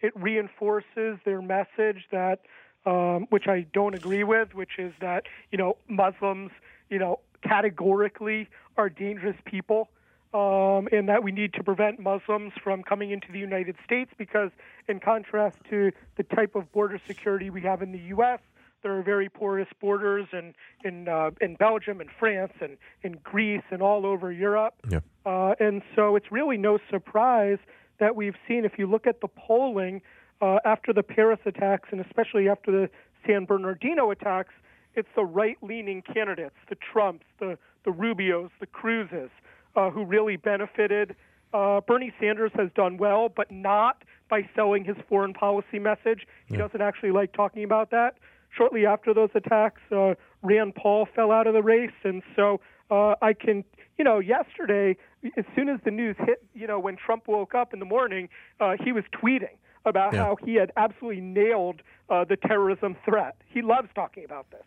It 0.02 0.14
reinforces 0.16 1.18
their 1.26 1.42
message 1.42 2.06
that 2.12 2.40
um, 2.86 3.28
which 3.30 3.48
I 3.48 3.66
don't 3.74 3.96
agree 3.96 4.24
with, 4.24 4.54
which 4.54 4.78
is 4.78 4.94
that 5.02 5.24
you 5.52 5.58
know 5.58 5.78
Muslims, 5.88 6.52
you 6.90 7.00
know, 7.00 7.20
categorically 7.44 8.48
are 8.78 8.90
dangerous 8.90 9.36
people, 9.46 9.90
um, 10.34 10.88
and 10.92 11.10
that 11.10 11.24
we 11.24 11.32
need 11.32 11.54
to 11.54 11.64
prevent 11.64 12.00
Muslims 12.00 12.54
from 12.64 12.84
coming 12.84 13.12
into 13.12 13.32
the 13.32 13.40
United 13.40 13.76
States 13.84 14.12
because, 14.18 14.52
in 14.88 15.00
contrast 15.00 15.58
to 15.70 15.92
the 16.18 16.24
type 16.24 16.56
of 16.56 16.72
border 16.72 17.00
security 17.06 17.50
we 17.50 17.62
have 17.62 17.82
in 17.82 17.92
the 17.92 18.00
U.S., 18.00 18.40
there 18.82 18.98
are 18.98 19.04
very 19.04 19.28
porous 19.28 19.68
borders 19.82 20.28
in 20.32 20.54
in 20.84 21.08
uh, 21.08 21.32
in 21.42 21.56
Belgium 21.56 22.00
and 22.00 22.10
France 22.18 22.54
and 22.62 22.78
in 23.04 23.20
Greece 23.24 23.64
and 23.72 23.82
all 23.82 24.06
over 24.06 24.32
Europe. 24.32 24.76
Yeah. 24.90 25.00
Uh, 25.26 25.54
and 25.60 25.82
so 25.96 26.16
it's 26.16 26.32
really 26.32 26.58
no 26.58 26.80
surprise 26.90 27.58
that 28.00 28.16
we've 28.16 28.36
seen, 28.48 28.66
if 28.66 28.80
you 28.80 28.88
look 28.88 29.06
at 29.06 29.22
the 29.22 29.28
polling 29.28 30.02
uh, 30.42 30.60
after 30.66 30.94
the 30.94 31.04
Paris 31.04 31.40
attacks 31.46 31.90
and 31.92 32.02
especially 32.02 32.48
after 32.50 32.72
the 32.72 32.90
San 33.26 33.46
Bernardino 33.46 34.12
attacks, 34.12 34.54
it's 34.96 35.10
the 35.16 35.24
right-leaning 35.24 36.02
candidates, 36.02 36.56
the 36.70 36.76
Trumps, 36.76 37.26
the 37.40 37.58
the 37.86 37.92
Rubios, 37.92 38.50
the 38.60 38.68
Cruzes, 38.68 39.30
uh, 39.78 39.90
who 39.90 40.04
really 40.04 40.36
benefited. 40.36 41.16
Uh, 41.54 41.80
Bernie 41.80 42.14
Sanders 42.20 42.52
has 42.56 42.70
done 42.76 42.98
well, 42.98 43.30
but 43.30 43.50
not 43.50 44.04
by 44.30 44.48
selling 44.54 44.84
his 44.84 44.98
foreign 45.08 45.34
policy 45.34 45.80
message. 45.80 46.28
He 46.48 46.56
Yeah. 46.56 46.64
doesn't 46.64 46.82
actually 46.82 47.12
like 47.12 47.32
talking 47.32 47.64
about 47.64 47.90
that. 47.92 48.18
Shortly 48.50 48.86
after 48.86 49.14
those 49.14 49.30
attacks, 49.34 49.82
uh, 49.92 50.16
Rand 50.44 50.76
Paul 50.76 51.06
fell 51.06 51.32
out 51.32 51.48
of 51.48 51.54
the 51.54 51.64
race, 51.64 51.94
and 52.04 52.22
so 52.36 52.60
uh, 52.92 53.16
I 53.22 53.34
can, 53.34 53.64
you 53.98 54.04
know, 54.04 54.20
yesterday, 54.20 54.98
as 55.38 55.46
soon 55.56 55.70
as 55.70 55.80
the 55.86 55.92
news 55.92 56.18
hit, 56.18 56.44
you 56.54 56.68
know, 56.68 56.80
when 56.80 56.96
Trump 56.98 57.28
woke 57.28 57.56
up 57.56 57.72
in 57.74 57.80
the 57.80 57.86
morning, 57.86 58.28
uh, 58.60 58.76
he 58.84 58.92
was 58.92 59.04
tweeting 59.14 59.56
about 59.86 60.14
Yeah. 60.14 60.26
how 60.26 60.38
he 60.46 60.56
had 60.56 60.72
absolutely 60.78 61.22
nailed 61.22 61.82
uh, 62.10 62.26
the 62.26 62.36
terrorism 62.36 62.96
threat. 63.06 63.36
He 63.46 63.62
loves 63.62 63.90
talking 63.96 64.26
about 64.26 64.50
this. 64.52 64.64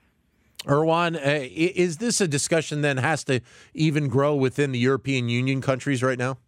Erwann, 0.67 1.17
uh, 1.17 1.49
is 1.51 1.97
this 1.97 2.21
a 2.21 2.29
discussion 2.29 2.83
then 2.83 2.97
has 2.99 3.25
to 3.25 3.41
even 3.75 4.09
grow 4.09 4.35
within 4.35 4.71
the 4.71 4.79
European 4.79 5.29
Union 5.29 5.61
countries 5.61 6.03
right 6.03 6.19
now? 6.19 6.39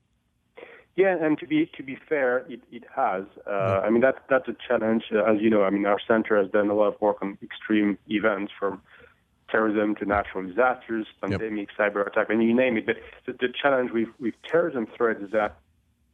Yeah, 0.97 1.17
and 1.21 1.37
to 1.41 1.47
be 1.49 1.69
to 1.77 1.83
be 1.83 1.99
fair, 2.09 2.47
it, 2.49 2.61
it 2.71 2.85
has. 2.95 3.25
Uh, 3.49 3.83
I 3.85 3.91
mean, 3.91 4.01
that's 4.01 4.19
that's 4.31 4.47
a 4.47 4.55
challenge. 4.69 5.05
Uh, 5.13 5.25
as 5.25 5.41
you 5.41 5.51
know, 5.51 5.65
I 5.65 5.71
mean, 5.71 5.85
our 5.87 5.99
center 6.07 6.41
has 6.41 6.49
done 6.53 6.71
a 6.71 6.75
lot 6.75 6.95
of 6.95 7.01
work 7.01 7.17
on 7.21 7.37
extreme 7.43 7.99
events, 8.07 8.53
from 8.57 8.81
terrorism 9.51 9.97
to 9.97 10.05
natural 10.05 10.47
disasters, 10.47 11.07
pandemic, 11.21 11.71
cyber 11.77 12.07
attack, 12.07 12.31
and 12.31 12.41
you 12.43 12.55
name 12.55 12.77
it. 12.77 12.87
But 12.87 12.97
the, 13.27 13.33
the 13.33 13.53
challenge 13.61 13.91
with 13.91 14.09
with 14.21 14.35
terrorism 14.49 14.87
threats 14.97 15.21
is 15.21 15.33
that 15.33 15.57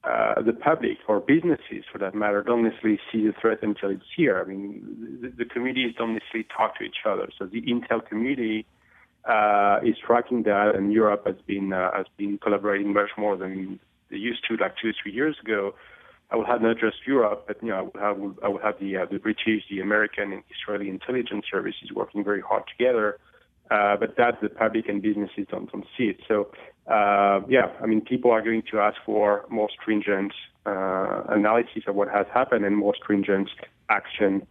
uh, 0.03 0.41
the 0.41 0.53
public 0.53 0.97
or 1.09 1.21
businesses, 1.21 1.85
for 1.93 1.99
that 1.99 2.15
matter, 2.15 2.43
don't 2.43 2.65
necessarily 2.65 2.99
see 3.13 3.27
the 3.27 3.35
threat 3.39 3.59
until 3.63 3.91
it's 3.91 4.03
here. 4.17 4.41
I 4.41 4.49
mean, 4.49 5.21
the, 5.21 5.29
the 5.29 5.45
communities 5.45 5.95
don't 5.99 6.15
necessarily 6.15 6.49
talk 6.57 6.79
to 6.79 6.85
each 6.85 7.05
other. 7.05 7.29
So 7.39 7.45
the 7.47 7.61
intel 7.63 8.07
community 8.07 8.65
uh, 9.27 9.81
is 9.85 9.97
tracking 10.05 10.45
that, 10.45 10.75
and 10.75 10.93
Europe 10.93 11.27
has 11.27 11.37
been 11.47 11.75
uh, 11.75 11.91
has 11.95 12.07
been 12.17 12.39
collaborating 12.39 12.95
much 12.95 13.11
more 13.19 13.37
than 13.37 13.79
they 14.11 14.17
used 14.17 14.43
to, 14.49 14.57
like 14.57 14.75
two 14.81 14.89
or 14.89 14.95
three 15.03 15.13
years 15.13 15.37
ago. 15.43 15.75
I 16.31 16.37
would 16.37 16.47
have 16.47 16.63
not 16.63 16.79
just 16.79 16.97
Europe, 17.07 17.45
but 17.47 17.63
you 17.63 17.69
know, 17.69 17.91
I 18.01 18.13
would 18.13 18.23
have 18.25 18.39
I 18.43 18.49
would 18.49 18.63
have 18.63 18.79
the 18.81 18.97
uh, 18.97 19.05
the 19.05 19.19
British, 19.19 19.65
the 19.69 19.81
American, 19.81 20.33
and 20.33 20.43
Israeli 20.51 20.89
intelligence 20.89 21.45
services 21.51 21.91
working 21.95 22.25
very 22.25 22.41
hard 22.41 22.63
together 22.67 23.19
uh, 23.71 23.97
but 23.97 24.17
that 24.17 24.41
the 24.41 24.49
public 24.49 24.89
and 24.89 25.01
businesses 25.03 25.47
don't, 25.51 25.71
don't 25.71 25.87
see 25.97 26.05
it. 26.05 26.21
So, 26.27 26.51
uh, 26.87 27.41
yeah, 27.49 27.71
I 27.81 27.87
mean, 27.87 28.01
people 28.01 28.31
are 28.31 28.43
going 28.43 28.63
to 28.71 28.81
ask 28.81 28.97
for 29.07 29.45
more 29.49 29.69
stringent 29.81 30.33
uh, 30.67 31.23
analysis 31.29 31.85
of 31.87 31.95
what 31.95 32.09
has 32.09 32.27
happened 32.35 32.65
and 32.65 32.77
more 32.77 32.95
stringent 32.95 33.49
action 33.89 34.47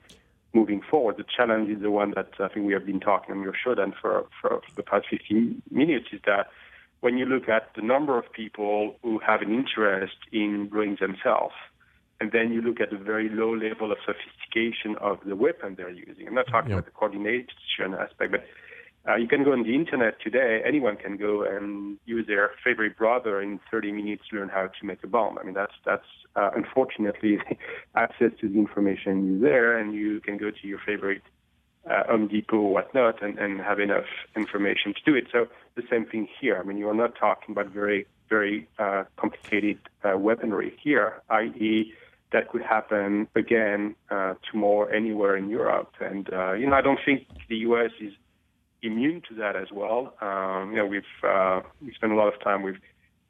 moving 0.53 0.81
forward. 0.89 1.17
The 1.17 1.25
challenge 1.35 1.69
is 1.69 1.81
the 1.81 1.91
one 1.91 2.13
that 2.15 2.29
I 2.39 2.47
think 2.47 2.65
we 2.65 2.73
have 2.73 2.85
been 2.85 2.99
talking 2.99 3.35
on 3.35 3.41
your 3.41 3.53
show 3.53 3.75
then 3.75 3.93
for, 4.01 4.25
for 4.41 4.61
the 4.75 4.83
past 4.83 5.05
15 5.09 5.61
minutes 5.69 6.07
is 6.11 6.21
that 6.25 6.47
when 7.01 7.17
you 7.17 7.25
look 7.25 7.47
at 7.47 7.69
the 7.75 7.81
number 7.81 8.17
of 8.17 8.31
people 8.31 8.95
who 9.03 9.19
have 9.19 9.41
an 9.41 9.53
interest 9.53 10.17
in 10.31 10.67
blowing 10.67 10.97
themselves, 10.99 11.53
and 12.19 12.31
then 12.31 12.51
you 12.51 12.61
look 12.61 12.81
at 12.81 12.89
the 12.89 12.97
very 12.97 13.29
low 13.29 13.55
level 13.55 13.91
of 13.91 13.97
sophistication 14.05 14.97
of 14.99 15.19
the 15.25 15.35
weapon 15.35 15.75
they're 15.75 15.89
using. 15.89 16.27
I'm 16.27 16.33
not 16.33 16.47
talking 16.47 16.73
about 16.73 16.85
the 16.85 16.91
coordination 16.91 17.93
aspect, 17.97 18.31
but 18.31 18.43
uh, 19.09 19.15
you 19.15 19.27
can 19.27 19.43
go 19.43 19.51
on 19.51 19.63
the 19.63 19.73
internet 19.73 20.21
today. 20.21 20.61
Anyone 20.65 20.95
can 20.95 21.17
go 21.17 21.43
and 21.43 21.97
use 22.05 22.27
their 22.27 22.51
favorite 22.63 22.97
brother 22.97 23.41
in 23.41 23.59
30 23.71 23.91
minutes 23.91 24.23
to 24.29 24.37
learn 24.37 24.49
how 24.49 24.67
to 24.67 24.85
make 24.85 25.03
a 25.03 25.07
bomb. 25.07 25.37
I 25.39 25.43
mean, 25.43 25.55
that's 25.55 25.73
that's 25.85 26.05
uh, 26.35 26.51
unfortunately 26.55 27.39
access 27.95 28.31
to 28.41 28.47
the 28.47 28.59
information 28.59 29.35
is 29.35 29.41
there, 29.41 29.77
and 29.77 29.93
you 29.93 30.21
can 30.21 30.37
go 30.37 30.51
to 30.51 30.67
your 30.67 30.79
favorite 30.85 31.23
uh, 31.89 32.03
Home 32.07 32.27
Depot 32.27 32.57
or 32.57 32.73
whatnot 32.73 33.23
and, 33.23 33.39
and 33.39 33.59
have 33.61 33.79
enough 33.79 34.05
information 34.35 34.93
to 34.93 35.11
do 35.11 35.15
it. 35.15 35.27
So 35.31 35.47
the 35.75 35.83
same 35.89 36.05
thing 36.05 36.27
here. 36.39 36.59
I 36.61 36.63
mean, 36.63 36.77
you 36.77 36.87
are 36.89 36.93
not 36.93 37.15
talking 37.15 37.53
about 37.53 37.67
very 37.67 38.05
very 38.29 38.67
uh, 38.77 39.05
complicated 39.17 39.79
uh, 40.03 40.15
weaponry 40.17 40.77
here, 40.83 41.21
i.e 41.29 41.93
that 42.31 42.47
could 42.49 42.61
happen 42.61 43.27
again 43.35 43.95
uh, 44.11 44.35
tomorrow 44.51 44.87
anywhere 44.89 45.35
in 45.35 45.49
Europe. 45.49 45.93
And 45.99 46.31
uh, 46.31 46.53
you 46.53 46.67
know, 46.67 46.75
I 46.75 46.81
don't 46.81 46.99
think 47.03 47.25
the 47.47 47.57
U.S. 47.57 47.89
is 47.99 48.13
immune 48.81 49.21
to 49.29 49.35
that 49.35 49.55
as 49.55 49.67
well. 49.71 50.13
Um, 50.21 50.71
you 50.71 50.77
know, 50.77 50.85
we've 50.85 51.03
uh, 51.23 51.61
we 51.81 51.93
spent 51.93 52.11
a 52.11 52.15
lot 52.15 52.33
of 52.33 52.41
time 52.41 52.63
with 52.63 52.75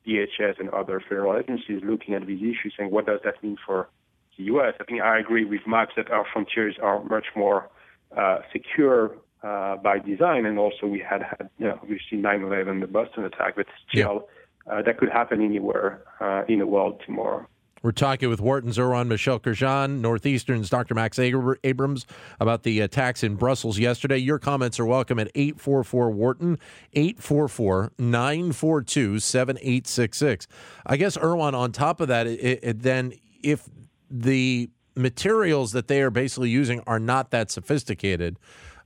DHS 0.07 0.59
and 0.59 0.69
other 0.69 1.01
federal 1.01 1.37
agencies 1.37 1.81
looking 1.83 2.13
at 2.13 2.25
these 2.25 2.41
issues, 2.41 2.73
saying 2.77 2.91
what 2.91 3.05
does 3.05 3.19
that 3.23 3.41
mean 3.43 3.57
for 3.65 3.89
the 4.37 4.45
U.S. 4.45 4.73
I 4.79 4.83
think 4.85 5.01
I 5.01 5.19
agree 5.19 5.45
with 5.45 5.61
Max 5.67 5.93
that 5.97 6.09
our 6.11 6.25
frontiers 6.31 6.75
are 6.81 7.03
much 7.03 7.27
more 7.35 7.69
uh, 8.15 8.39
secure 8.51 9.15
uh, 9.43 9.77
by 9.77 9.99
design, 9.99 10.45
and 10.45 10.57
also 10.57 10.87
we 10.87 10.99
had 10.99 11.21
had 11.21 11.49
you 11.57 11.67
know 11.67 11.79
we've 11.87 11.99
seen 12.09 12.21
9/11, 12.21 12.81
the 12.81 12.87
Boston 12.87 13.25
attack, 13.25 13.55
but 13.55 13.65
still 13.87 14.27
yeah. 14.67 14.73
uh, 14.73 14.81
that 14.81 14.97
could 14.97 15.09
happen 15.09 15.41
anywhere 15.41 16.01
uh, 16.19 16.43
in 16.47 16.59
the 16.59 16.67
world 16.67 17.01
tomorrow. 17.05 17.45
We're 17.81 17.91
talking 17.91 18.29
with 18.29 18.41
Wharton's 18.41 18.77
Erwann 18.77 19.07
Michel-Kerjan, 19.07 20.01
Northeastern's 20.01 20.69
Dr. 20.69 20.95
Max 20.95 21.17
Abrahms 21.17 22.05
about 22.39 22.63
the 22.63 22.81
attacks 22.81 23.23
in 23.23 23.35
Brussels 23.35 23.79
yesterday. 23.79 24.17
Your 24.17 24.37
comments 24.37 24.79
are 24.81 24.85
welcome 24.85 25.17
at 25.17 25.31
844 25.33 26.11
Wharton, 26.11 26.59
844 26.93 27.93
942 27.97 29.19
7866. 29.19 30.47
I 30.85 30.97
guess, 30.97 31.15
Erwann, 31.15 31.53
on 31.53 31.71
top 31.71 32.01
of 32.01 32.09
that, 32.09 32.27
it, 32.27 32.59
it, 32.61 32.81
then 32.81 33.13
if 33.41 33.69
the 34.11 34.69
materials 34.95 35.71
that 35.71 35.87
they 35.87 36.01
are 36.01 36.09
basically 36.09 36.49
using 36.49 36.81
are 36.85 36.99
not 36.99 37.31
that 37.31 37.49
sophisticated, 37.49 38.37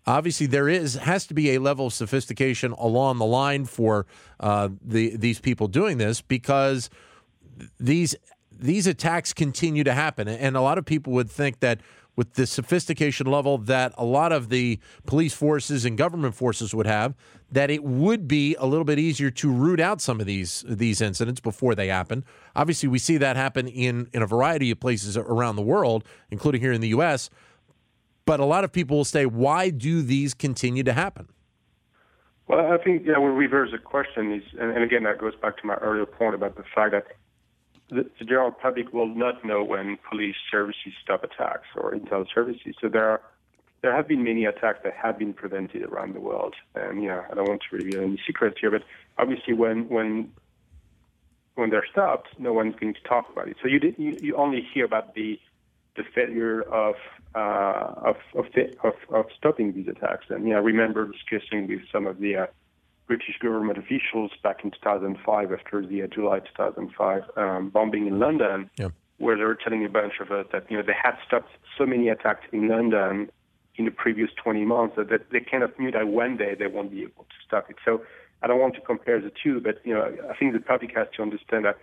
obviously 0.06 0.46
there 0.46 0.70
is 0.70 0.96
has 0.96 1.26
to 1.26 1.34
be 1.34 1.56
a 1.56 1.60
level 1.60 1.88
of 1.88 1.94
sophistication 1.94 2.74
along 2.74 3.18
the 3.18 3.26
line 3.26 3.66
for 3.66 4.06
uh, 4.40 4.70
the 4.86 5.16
these 5.18 5.40
people 5.40 5.68
doing 5.68 5.98
this 5.98 6.22
because 6.22 6.92
these 7.80 8.16
these 8.63 8.88
attacks 8.88 9.34
continue 9.34 9.84
to 9.84 9.93
happen. 9.93 10.27
And 10.27 10.55
a 10.55 10.62
lot 10.62 10.77
of 10.77 10.86
people 10.86 11.12
would 11.13 11.29
think 11.29 11.60
that 11.60 11.82
with 12.15 12.36
the 12.36 12.48
sophistication 12.48 13.27
level 13.27 13.58
that 13.58 13.93
a 13.98 14.05
lot 14.05 14.32
of 14.32 14.48
the 14.48 14.79
police 15.05 15.34
forces 15.34 15.84
and 15.84 15.98
government 15.98 16.34
forces 16.34 16.74
would 16.74 16.86
have, 16.88 17.13
that 17.51 17.70
it 17.70 17.84
would 17.84 18.25
be 18.25 18.55
a 18.55 18.65
little 18.65 18.86
bit 18.86 19.00
easier 19.00 19.29
to 19.32 19.51
root 19.51 19.82
out 19.82 20.00
some 20.00 20.22
of 20.22 20.25
these 20.25 20.63
these 20.67 21.01
incidents 21.01 21.41
before 21.41 21.75
they 21.75 21.88
happen. 21.88 22.24
Obviously, 22.55 22.88
we 22.88 23.00
see 23.00 23.17
that 23.17 23.36
happen 23.36 23.67
in 23.67 24.08
in 24.13 24.22
a 24.22 24.27
variety 24.27 24.72
of 24.72 24.79
places 24.79 25.17
around 25.17 25.58
the 25.58 25.62
world, 25.62 26.05
including 26.32 26.62
here 26.62 26.72
in 26.72 26.79
the 26.79 26.89
U.S. 26.89 27.29
But 28.25 28.39
a 28.39 28.46
lot 28.46 28.63
of 28.63 28.72
people 28.72 28.96
will 28.96 29.05
say, 29.05 29.25
why 29.25 29.72
do 29.72 30.01
these 30.01 30.34
continue 30.34 30.84
to 30.84 30.93
happen? 30.93 31.27
Well, 32.48 32.72
I 32.72 32.77
think 32.77 33.03
yeah, 33.05 33.17
when 33.17 33.36
we 33.36 33.46
reverse 33.46 33.72
the 33.72 33.77
question 33.77 34.32
is, 34.32 34.43
and, 34.58 34.72
and 34.72 34.84
again, 34.84 35.03
that 35.03 35.17
goes 35.17 35.34
back 35.41 35.58
to 35.58 35.67
my 35.67 35.75
earlier 35.75 36.05
point 36.05 36.36
about 36.36 36.55
the 36.55 36.63
fact 36.74 36.91
that 36.91 37.08
the, 37.94 38.10
the 38.20 38.26
general 38.26 38.52
public 38.52 38.94
will 38.94 39.08
not 39.08 39.46
know 39.46 39.64
when 39.64 39.98
police 40.10 40.36
services 40.52 40.94
stop 41.04 41.24
attacks 41.24 41.68
or 41.76 41.94
intel 41.94 42.26
services. 42.34 42.76
So 42.82 42.90
there 42.90 43.08
are 43.10 43.22
there 43.82 43.94
have 43.94 44.08
been 44.08 44.24
many 44.24 44.46
attacks 44.46 44.80
that 44.86 44.94
have 44.94 45.20
been 45.20 45.34
prevented 45.34 45.84
around 45.84 46.16
the 46.16 46.22
world. 46.22 46.56
And 46.74 47.04
yeah, 47.04 47.24
I 47.30 47.36
don't 47.36 47.48
want 47.48 47.62
to 47.70 47.76
reveal 47.76 48.02
any 48.02 48.20
secrets 48.26 48.58
here, 48.60 48.72
but 48.72 48.84
obviously 49.18 49.54
when 49.54 49.90
when 49.90 50.32
when 51.56 51.70
they're 51.70 51.86
stopped, 51.92 52.30
no 52.40 52.54
one's 52.54 52.76
going 52.76 52.94
to 52.94 53.02
talk 53.02 53.30
about 53.32 53.48
it. 53.48 53.58
So 53.62 53.68
you 53.68 53.80
did, 53.80 53.96
you, 54.00 54.18
you 54.20 54.36
only 54.36 54.66
hear 54.74 54.86
about 54.86 55.16
the 55.16 55.40
the 55.96 56.04
failure 56.16 56.62
of 56.62 56.96
uh, 57.36 58.10
of, 58.10 58.16
of, 58.36 58.46
of 58.84 58.94
of 59.10 59.26
stopping 59.38 59.74
these 59.74 59.88
attacks. 59.88 60.26
And 60.30 60.48
yeah, 60.48 60.56
I 60.56 60.60
remember 60.60 61.12
discussing 61.12 61.68
with 61.68 61.82
some 61.92 62.08
of 62.08 62.20
the 62.20 62.36
uh, 62.38 62.48
British 63.08 63.38
government 63.42 63.78
officials 63.78 64.32
back 64.44 64.64
in 64.64 64.72
2005 64.72 65.52
after 65.52 65.86
the 65.86 66.04
uh, 66.04 66.08
July 66.08 66.40
2005 66.40 67.24
um, 67.36 67.70
bombing 67.70 68.08
in 68.08 68.20
London, 68.20 68.70
yeah. 68.78 68.90
where 69.18 69.38
they 69.38 69.44
were 69.44 69.58
telling 69.62 69.86
a 69.86 69.90
bunch 69.90 70.14
of 70.22 70.32
us 70.32 70.46
that 70.52 70.70
you 70.70 70.78
know 70.78 70.84
they 70.84 70.96
had 71.02 71.16
stopped 71.28 71.50
so 71.78 71.86
many 71.86 72.08
attacks 72.10 72.46
in 72.52 72.70
London 72.70 73.30
in 73.76 73.86
the 73.86 73.92
previous 73.92 74.30
20 74.42 74.66
months 74.66 74.96
that, 74.96 75.10
that 75.10 75.32
they 75.32 75.40
kind 75.40 75.64
of 75.64 75.78
knew 75.80 75.92
that 75.92 76.08
one 76.08 76.38
day 76.38 76.56
they 76.58 76.68
won't 76.68 76.92
be 76.92 77.02
able 77.02 77.24
to 77.24 77.36
stop 77.46 77.70
it. 77.70 77.76
So 77.84 78.04
I 78.42 78.48
don't 78.48 78.60
want 78.60 78.76
to 78.76 78.82
compare 78.82 79.20
the 79.20 79.32
two, 79.44 79.60
but 79.60 79.82
you 79.84 79.94
know 79.94 80.04
I 80.30 80.38
think 80.38 80.54
the 80.54 80.60
public 80.60 80.96
has 80.96 81.08
to 81.18 81.22
understand 81.22 81.66
that 81.66 81.78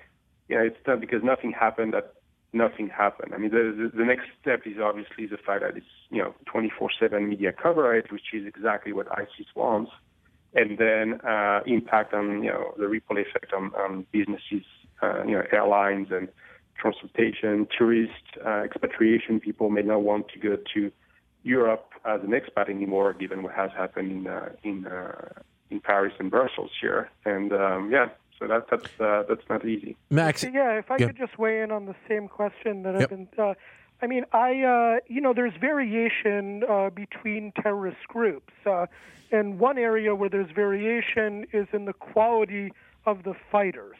you 0.48 0.56
know 0.56 0.62
it's 0.62 0.86
not 0.86 1.00
because 1.00 1.22
nothing 1.22 1.52
happened 1.52 1.92
that 1.92 2.14
nothing 2.52 2.88
happened. 2.88 3.34
I 3.34 3.38
mean 3.38 3.50
the, 3.50 3.90
the, 3.92 3.98
the 3.98 4.04
next 4.04 4.26
step 4.40 4.62
is 4.64 4.78
obviously 4.82 5.26
the 5.26 5.36
fact 5.36 5.62
that 5.62 5.76
it's 5.76 5.86
you 6.08 6.22
know 6.22 6.34
24/7 6.52 7.28
media 7.28 7.52
coverage, 7.52 8.10
which 8.10 8.32
is 8.32 8.46
exactly 8.46 8.94
what 8.94 9.06
ISIS 9.18 9.46
wants 9.54 9.92
and 10.54 10.78
then 10.78 11.20
uh, 11.20 11.60
impact 11.66 12.14
on 12.14 12.42
you 12.42 12.50
know 12.50 12.74
the 12.78 12.88
ripple 12.88 13.18
effect 13.18 13.52
on, 13.52 13.72
on 13.74 14.06
businesses, 14.12 14.64
uh, 15.02 15.22
you 15.24 15.32
know 15.32 15.44
airlines 15.52 16.08
and 16.10 16.28
transportation, 16.76 17.66
tourist 17.76 18.12
uh, 18.44 18.62
expatriation. 18.62 19.40
People 19.40 19.70
may 19.70 19.82
not 19.82 20.02
want 20.02 20.28
to 20.28 20.38
go 20.38 20.56
to 20.74 20.90
Europe 21.42 21.92
as 22.04 22.20
an 22.22 22.30
expat 22.30 22.68
anymore, 22.68 23.12
given 23.12 23.42
what 23.42 23.54
has 23.54 23.70
happened 23.76 24.10
in 24.12 24.26
uh, 24.26 24.50
in 24.62 24.86
uh, 24.86 25.28
in 25.70 25.80
Paris 25.80 26.14
and 26.18 26.30
Brussels 26.30 26.70
here. 26.80 27.10
And 27.24 27.52
um, 27.52 27.90
yeah, 27.92 28.08
so 28.38 28.48
that, 28.48 28.66
that's 28.70 29.00
uh, 29.00 29.24
that's 29.28 29.48
not 29.48 29.64
easy. 29.64 29.96
Max, 30.10 30.42
yeah, 30.42 30.78
if 30.78 30.90
I 30.90 30.98
could 30.98 31.16
just 31.16 31.38
weigh 31.38 31.62
in 31.62 31.70
on 31.70 31.86
the 31.86 31.94
same 32.08 32.28
question 32.28 32.82
that 32.82 32.94
yep. 32.94 33.02
I've 33.02 33.10
been. 33.10 33.28
Uh, 33.38 33.54
I 34.02 34.06
mean, 34.06 34.24
I 34.32 34.62
uh, 34.62 35.00
you 35.08 35.20
know, 35.20 35.32
there's 35.34 35.54
variation 35.60 36.64
uh, 36.68 36.90
between 36.90 37.52
terrorist 37.62 38.06
groups. 38.08 38.52
Uh, 38.64 38.86
and 39.32 39.58
one 39.58 39.78
area 39.78 40.14
where 40.14 40.28
there's 40.28 40.50
variation 40.50 41.46
is 41.52 41.68
in 41.72 41.84
the 41.84 41.92
quality 41.92 42.72
of 43.06 43.22
the 43.22 43.34
fighters. 43.50 43.96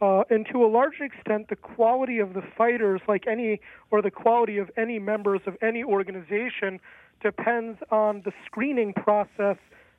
Uh, 0.00 0.24
and 0.28 0.46
to 0.52 0.62
a 0.62 0.68
large 0.68 1.00
extent, 1.00 1.48
the 1.48 1.56
quality 1.56 2.18
of 2.18 2.34
the 2.34 2.42
fighters, 2.42 3.00
like 3.08 3.26
any, 3.26 3.60
or 3.90 4.02
the 4.02 4.10
quality 4.10 4.58
of 4.58 4.70
any 4.76 4.98
members 4.98 5.40
of 5.46 5.56
any 5.62 5.82
organization, 5.82 6.78
depends 7.22 7.78
on 7.90 8.20
the 8.26 8.32
screening 8.44 8.92
process 8.92 9.56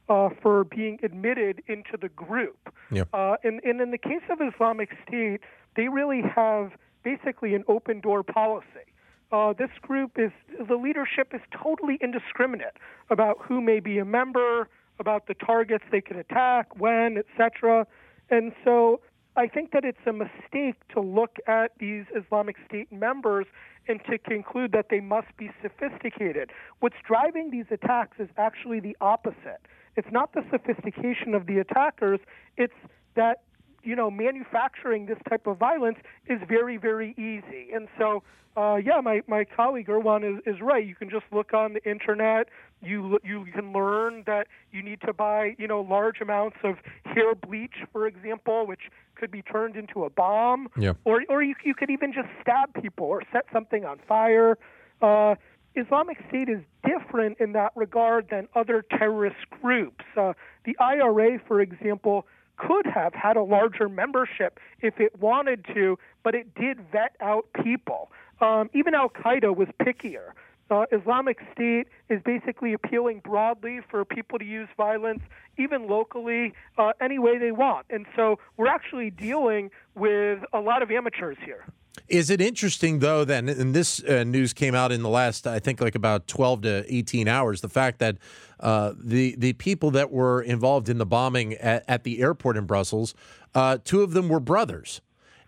uh, 0.09 0.29
for 0.41 0.63
being 0.65 0.99
admitted 1.01 1.63
into 1.67 1.97
the 1.99 2.09
group. 2.09 2.71
Yep. 2.91 3.09
Uh, 3.11 3.35
and, 3.43 3.59
and 3.63 3.81
in 3.81 3.89
the 3.89 3.97
case 3.97 4.21
of 4.29 4.39
Islamic 4.39 4.95
State, 5.07 5.41
they 5.75 5.87
really 5.87 6.21
have 6.21 6.73
basically 7.03 7.55
an 7.55 7.63
open 7.67 7.99
door 7.99 8.21
policy. 8.21 8.85
Uh, 9.31 9.53
this 9.53 9.69
group 9.81 10.11
is 10.17 10.31
the 10.67 10.75
leadership 10.75 11.33
is 11.33 11.41
totally 11.51 11.97
indiscriminate 12.01 12.77
about 13.09 13.37
who 13.41 13.59
may 13.61 13.79
be 13.79 13.97
a 13.97 14.05
member, 14.05 14.69
about 14.99 15.27
the 15.27 15.33
targets 15.33 15.83
they 15.91 16.01
can 16.01 16.17
attack, 16.17 16.79
when, 16.79 17.17
etc. 17.17 17.85
And 18.29 18.53
so 18.63 19.01
I 19.35 19.47
think 19.47 19.71
that 19.71 19.83
it's 19.83 19.99
a 20.07 20.13
mistake 20.13 20.75
to 20.93 21.01
look 21.01 21.37
at 21.45 21.71
these 21.77 22.05
Islamic 22.15 22.55
State 22.67 22.91
members 22.91 23.45
and 23.87 23.99
to 24.09 24.17
conclude 24.17 24.71
that 24.71 24.87
they 24.89 24.99
must 24.99 25.35
be 25.37 25.51
sophisticated. 25.61 26.49
What's 26.79 26.95
driving 27.05 27.51
these 27.51 27.65
attacks 27.69 28.17
is 28.19 28.29
actually 28.37 28.79
the 28.79 28.97
opposite. 28.99 29.61
It's 29.95 30.07
not 30.11 30.33
the 30.33 30.43
sophistication 30.51 31.33
of 31.33 31.47
the 31.47 31.59
attackers, 31.59 32.19
it's 32.55 32.73
that 33.15 33.41
you 33.87 33.95
know, 33.95 34.11
manufacturing 34.11 35.05
this 35.05 35.17
type 35.29 35.47
of 35.47 35.57
violence 35.57 35.97
is 36.27 36.39
very, 36.45 36.75
very 36.75 37.11
easy. 37.11 37.71
And 37.73 37.87
so, 37.97 38.21
uh, 38.57 38.75
yeah, 38.75 38.99
my, 39.01 39.21
my 39.27 39.45
colleague 39.45 39.87
Erwann 39.87 40.39
is, 40.39 40.43
is 40.45 40.61
right. 40.61 40.85
You 40.85 40.93
can 40.93 41.09
just 41.09 41.23
look 41.31 41.53
on 41.53 41.71
the 41.71 41.89
internet. 41.89 42.49
You 42.83 43.17
you 43.23 43.45
can 43.55 43.71
learn 43.71 44.23
that 44.27 44.47
you 44.71 44.83
need 44.83 44.99
to 45.01 45.13
buy, 45.13 45.55
you 45.57 45.67
know, 45.67 45.81
large 45.81 46.21
amounts 46.21 46.57
of 46.63 46.75
hair 47.05 47.33
bleach, 47.33 47.75
for 47.91 48.05
example, 48.05 48.67
which 48.67 48.91
could 49.15 49.31
be 49.31 49.41
turned 49.41 49.75
into 49.75 50.03
a 50.03 50.09
bomb. 50.09 50.67
Yeah. 50.77 50.93
Or 51.05 51.23
or 51.29 51.41
you 51.41 51.55
you 51.63 51.73
could 51.73 51.89
even 51.89 52.13
just 52.13 52.27
stab 52.41 52.73
people 52.79 53.07
or 53.07 53.23
set 53.31 53.45
something 53.53 53.85
on 53.85 53.99
fire. 54.07 54.57
Uh, 55.01 55.35
Islamic 55.75 56.17
State 56.27 56.49
is 56.49 56.59
different 56.85 57.39
in 57.39 57.53
that 57.53 57.71
regard 57.75 58.27
than 58.29 58.47
other 58.53 58.83
terrorist 58.97 59.49
groups. 59.61 60.05
Uh, 60.15 60.33
the 60.65 60.75
IRA, 60.79 61.39
for 61.47 61.61
example, 61.61 62.27
could 62.57 62.85
have 62.85 63.13
had 63.13 63.37
a 63.37 63.43
larger 63.43 63.87
membership 63.87 64.59
if 64.81 64.99
it 64.99 65.19
wanted 65.19 65.65
to, 65.73 65.97
but 66.23 66.35
it 66.35 66.53
did 66.55 66.79
vet 66.91 67.15
out 67.21 67.47
people. 67.63 68.11
Um, 68.41 68.69
even 68.73 68.93
Al 68.93 69.09
Qaeda 69.09 69.55
was 69.55 69.67
pickier. 69.81 70.31
Uh, 70.69 70.85
Islamic 70.91 71.39
State 71.53 71.87
is 72.09 72.21
basically 72.23 72.73
appealing 72.73 73.21
broadly 73.23 73.79
for 73.89 74.03
people 74.03 74.37
to 74.37 74.45
use 74.45 74.67
violence, 74.75 75.21
even 75.57 75.87
locally, 75.87 76.53
uh, 76.77 76.91
any 76.99 77.19
way 77.19 77.37
they 77.37 77.51
want. 77.51 77.85
And 77.89 78.05
so 78.15 78.37
we're 78.57 78.67
actually 78.67 79.09
dealing 79.09 79.71
with 79.95 80.39
a 80.51 80.59
lot 80.59 80.81
of 80.81 80.91
amateurs 80.91 81.37
here. 81.43 81.65
Is 82.07 82.29
it 82.29 82.41
interesting 82.41 82.99
though 82.99 83.25
Then, 83.25 83.49
and 83.49 83.73
this 83.73 84.03
uh, 84.03 84.23
news 84.23 84.53
came 84.53 84.75
out 84.75 84.91
in 84.91 85.03
the 85.03 85.09
last 85.09 85.47
I 85.47 85.59
think 85.59 85.81
like 85.81 85.95
about 85.95 86.27
12 86.27 86.61
to 86.61 86.95
18 86.95 87.27
hours 87.27 87.61
the 87.61 87.69
fact 87.69 87.99
that 87.99 88.17
uh, 88.59 88.93
the 88.97 89.35
the 89.37 89.53
people 89.53 89.91
that 89.91 90.11
were 90.11 90.41
involved 90.41 90.89
in 90.89 90.97
the 90.97 91.05
bombing 91.05 91.53
at, 91.55 91.83
at 91.87 92.03
the 92.03 92.21
airport 92.21 92.57
in 92.57 92.65
Brussels 92.65 93.13
uh, 93.55 93.77
two 93.83 94.01
of 94.01 94.11
them 94.11 94.29
were 94.29 94.39
brothers 94.39 95.01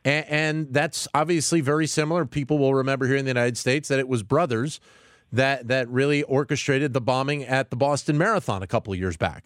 and, 0.06 0.25
and, 0.29 0.74
that's 0.74 1.10
obviously 1.13 1.60
very 1.60 1.86
similar 1.86 2.25
people 2.25 2.58
will 2.58 2.74
remember 2.74 3.06
here 3.06 3.18
in 3.18 3.25
the 3.25 3.29
United 3.29 3.58
States 3.58 3.89
that 3.89 4.00
it 4.00 4.08
was 4.08 4.24
brothers 4.24 4.79
that 5.32 5.68
that 5.68 5.88
really 5.89 6.24
orchestrated 6.24 6.94
the 6.94 7.01
bombing 7.01 7.44
at 7.44 7.70
the 7.70 7.75
Boston 7.75 8.18
Marathon 8.18 8.63
a 8.63 8.68
couple 8.68 8.94
of 8.94 9.00
years 9.00 9.18
back. 9.18 9.46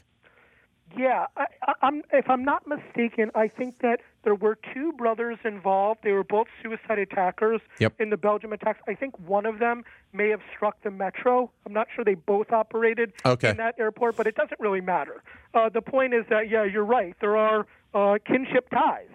Yeah, 0.95 1.25
I, 1.35 1.45
I'm, 1.81 2.03
if 2.12 2.29
I'm 2.29 2.43
not 2.43 2.67
mistaken, 2.67 3.31
I 3.35 3.47
think 3.47 3.79
that 3.79 4.01
there 4.23 4.35
were 4.35 4.57
two 4.73 4.91
brothers 4.93 5.38
involved. 5.43 6.01
They 6.03 6.12
were 6.12 6.23
both 6.23 6.47
suicide 6.62 7.00
attackers 7.00 7.62
yep. 7.79 7.93
in 8.00 8.09
the 8.09 8.17
Belgium 8.17 8.53
attacks. 8.53 8.79
I 8.88 8.93
think 8.93 9.17
one 9.19 9.45
of 9.45 9.59
them 9.59 9.83
may 10.13 10.29
have 10.29 10.41
struck 10.55 10.81
the 10.83 10.91
metro. 10.91 11.51
I'm 11.65 11.73
not 11.73 11.88
sure 11.95 12.05
they 12.05 12.13
both 12.13 12.51
operated 12.51 13.13
okay. 13.25 13.50
in 13.50 13.57
that 13.57 13.75
airport, 13.79 14.17
but 14.17 14.27
it 14.27 14.35
doesn't 14.35 14.59
really 14.59 14.81
matter. 14.81 15.23
Uh, 15.53 15.69
the 15.69 15.81
point 15.81 16.13
is 16.13 16.25
that, 16.29 16.50
yeah, 16.50 16.63
you're 16.63 16.85
right. 16.85 17.15
There 17.21 17.38
are 17.38 17.65
uh, 17.93 18.19
kinship 18.25 18.69
ties. 18.69 19.07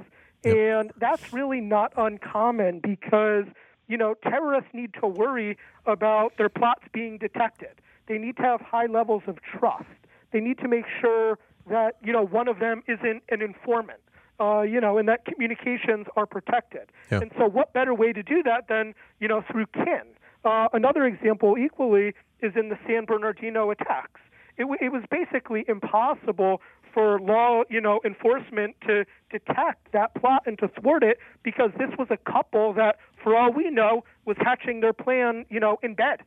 Yep. 0.45 0.57
And 0.57 0.93
that's 0.99 1.33
really 1.33 1.61
not 1.61 1.93
uncommon 1.97 2.81
because– 2.81 3.45
you 3.89 3.97
know, 3.97 4.15
terrorists 4.23 4.69
need 4.75 4.93
to 5.01 5.07
worry 5.07 5.57
about 5.87 6.37
their 6.37 6.51
plots 6.51 6.85
being 6.93 7.17
detected. 7.17 7.81
They 8.07 8.19
need 8.19 8.37
to 8.37 8.43
have 8.43 8.61
high 8.61 8.85
levels 8.87 9.23
of 9.27 9.39
trust. 9.41 9.87
They 10.31 10.41
need 10.41 10.59
to 10.59 10.69
make 10.69 10.85
sure 11.01 11.39
that, 11.69 11.97
you 12.03 12.13
know, 12.13 12.25
one 12.25 12.49
of 12.49 12.59
them 12.59 12.83
isn't 12.87 13.23
an 13.31 13.43
informant. 13.43 14.01
Uh, 14.41 14.63
you 14.63 14.81
know, 14.81 14.99
and 14.99 15.09
that 15.09 15.25
communications 15.25 16.07
are 16.15 16.25
protected. 16.25 16.93
Yeah. 17.11 17.23
And 17.23 17.33
so, 17.37 17.49
what 17.49 17.73
better 17.73 17.93
way 17.93 18.13
to 18.13 18.23
do 18.23 18.41
that 18.45 18.69
than, 18.69 18.95
you 19.19 19.27
know, 19.27 19.43
through 19.51 19.67
kin? 19.75 20.03
Uh, 20.45 20.69
another 20.73 21.05
example, 21.07 21.57
equally, 21.59 22.15
is 22.41 22.53
in 22.55 22.69
the 22.69 22.79
San 22.87 23.05
Bernardino 23.05 23.73
attacks. 23.73 24.21
It, 24.57 24.63
w- 24.63 24.79
it 24.81 24.93
was 24.93 25.03
basically 25.11 25.65
impossible 25.67 26.61
for 26.95 27.21
law, 27.21 27.63
you 27.69 27.81
know, 27.81 28.01
enforcement 28.05 28.77
to 28.87 29.05
detect 29.31 29.93
that 29.93 30.15
plot 30.15 30.43
and 30.47 30.59
to 30.59 30.69
thwart 30.69 31.03
it 31.03 31.19
because 31.43 31.71
this 31.79 31.91
was 31.99 32.09
a 32.11 32.17
couple 32.31 32.73
that, 32.75 32.97
for 33.23 33.37
all 33.37 33.53
we 33.53 33.71
know, 33.71 34.05
was 34.25 34.37
hatching 34.39 34.81
their 34.81 34.93
plan, 34.93 35.47
you 35.51 35.61
know, 35.61 35.79
in 35.83 35.95
bed. 35.95 36.21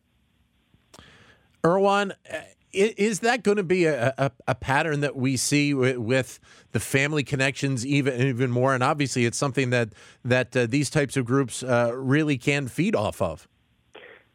Erwann, 1.63 2.12
uh, 2.31 2.38
is 2.74 3.20
that 3.22 3.44
going 3.44 3.58
to 3.58 3.63
be 3.63 3.86
a, 3.86 4.13
a, 4.18 4.32
a 4.48 4.56
pattern 4.56 5.01
that 5.01 5.16
we 5.16 5.38
see 5.38 5.74
with, 5.74 5.98
with, 5.98 6.40
the 6.72 6.80
family 6.80 7.24
connections 7.24 7.86
even 7.86 8.22
even 8.22 8.51
more? 8.51 8.74
And 8.74 8.84
obviously, 8.84 9.25
it's 9.25 9.38
something 9.38 9.72
that 9.72 9.90
that 10.24 10.56
uh, 10.56 10.66
these 10.68 10.90
types 10.90 11.18
of 11.18 11.25
groups 11.25 11.63
uh, 11.63 11.92
really 11.94 12.38
can 12.38 12.68
feed 12.68 12.96
off 12.96 13.22
of. 13.22 13.48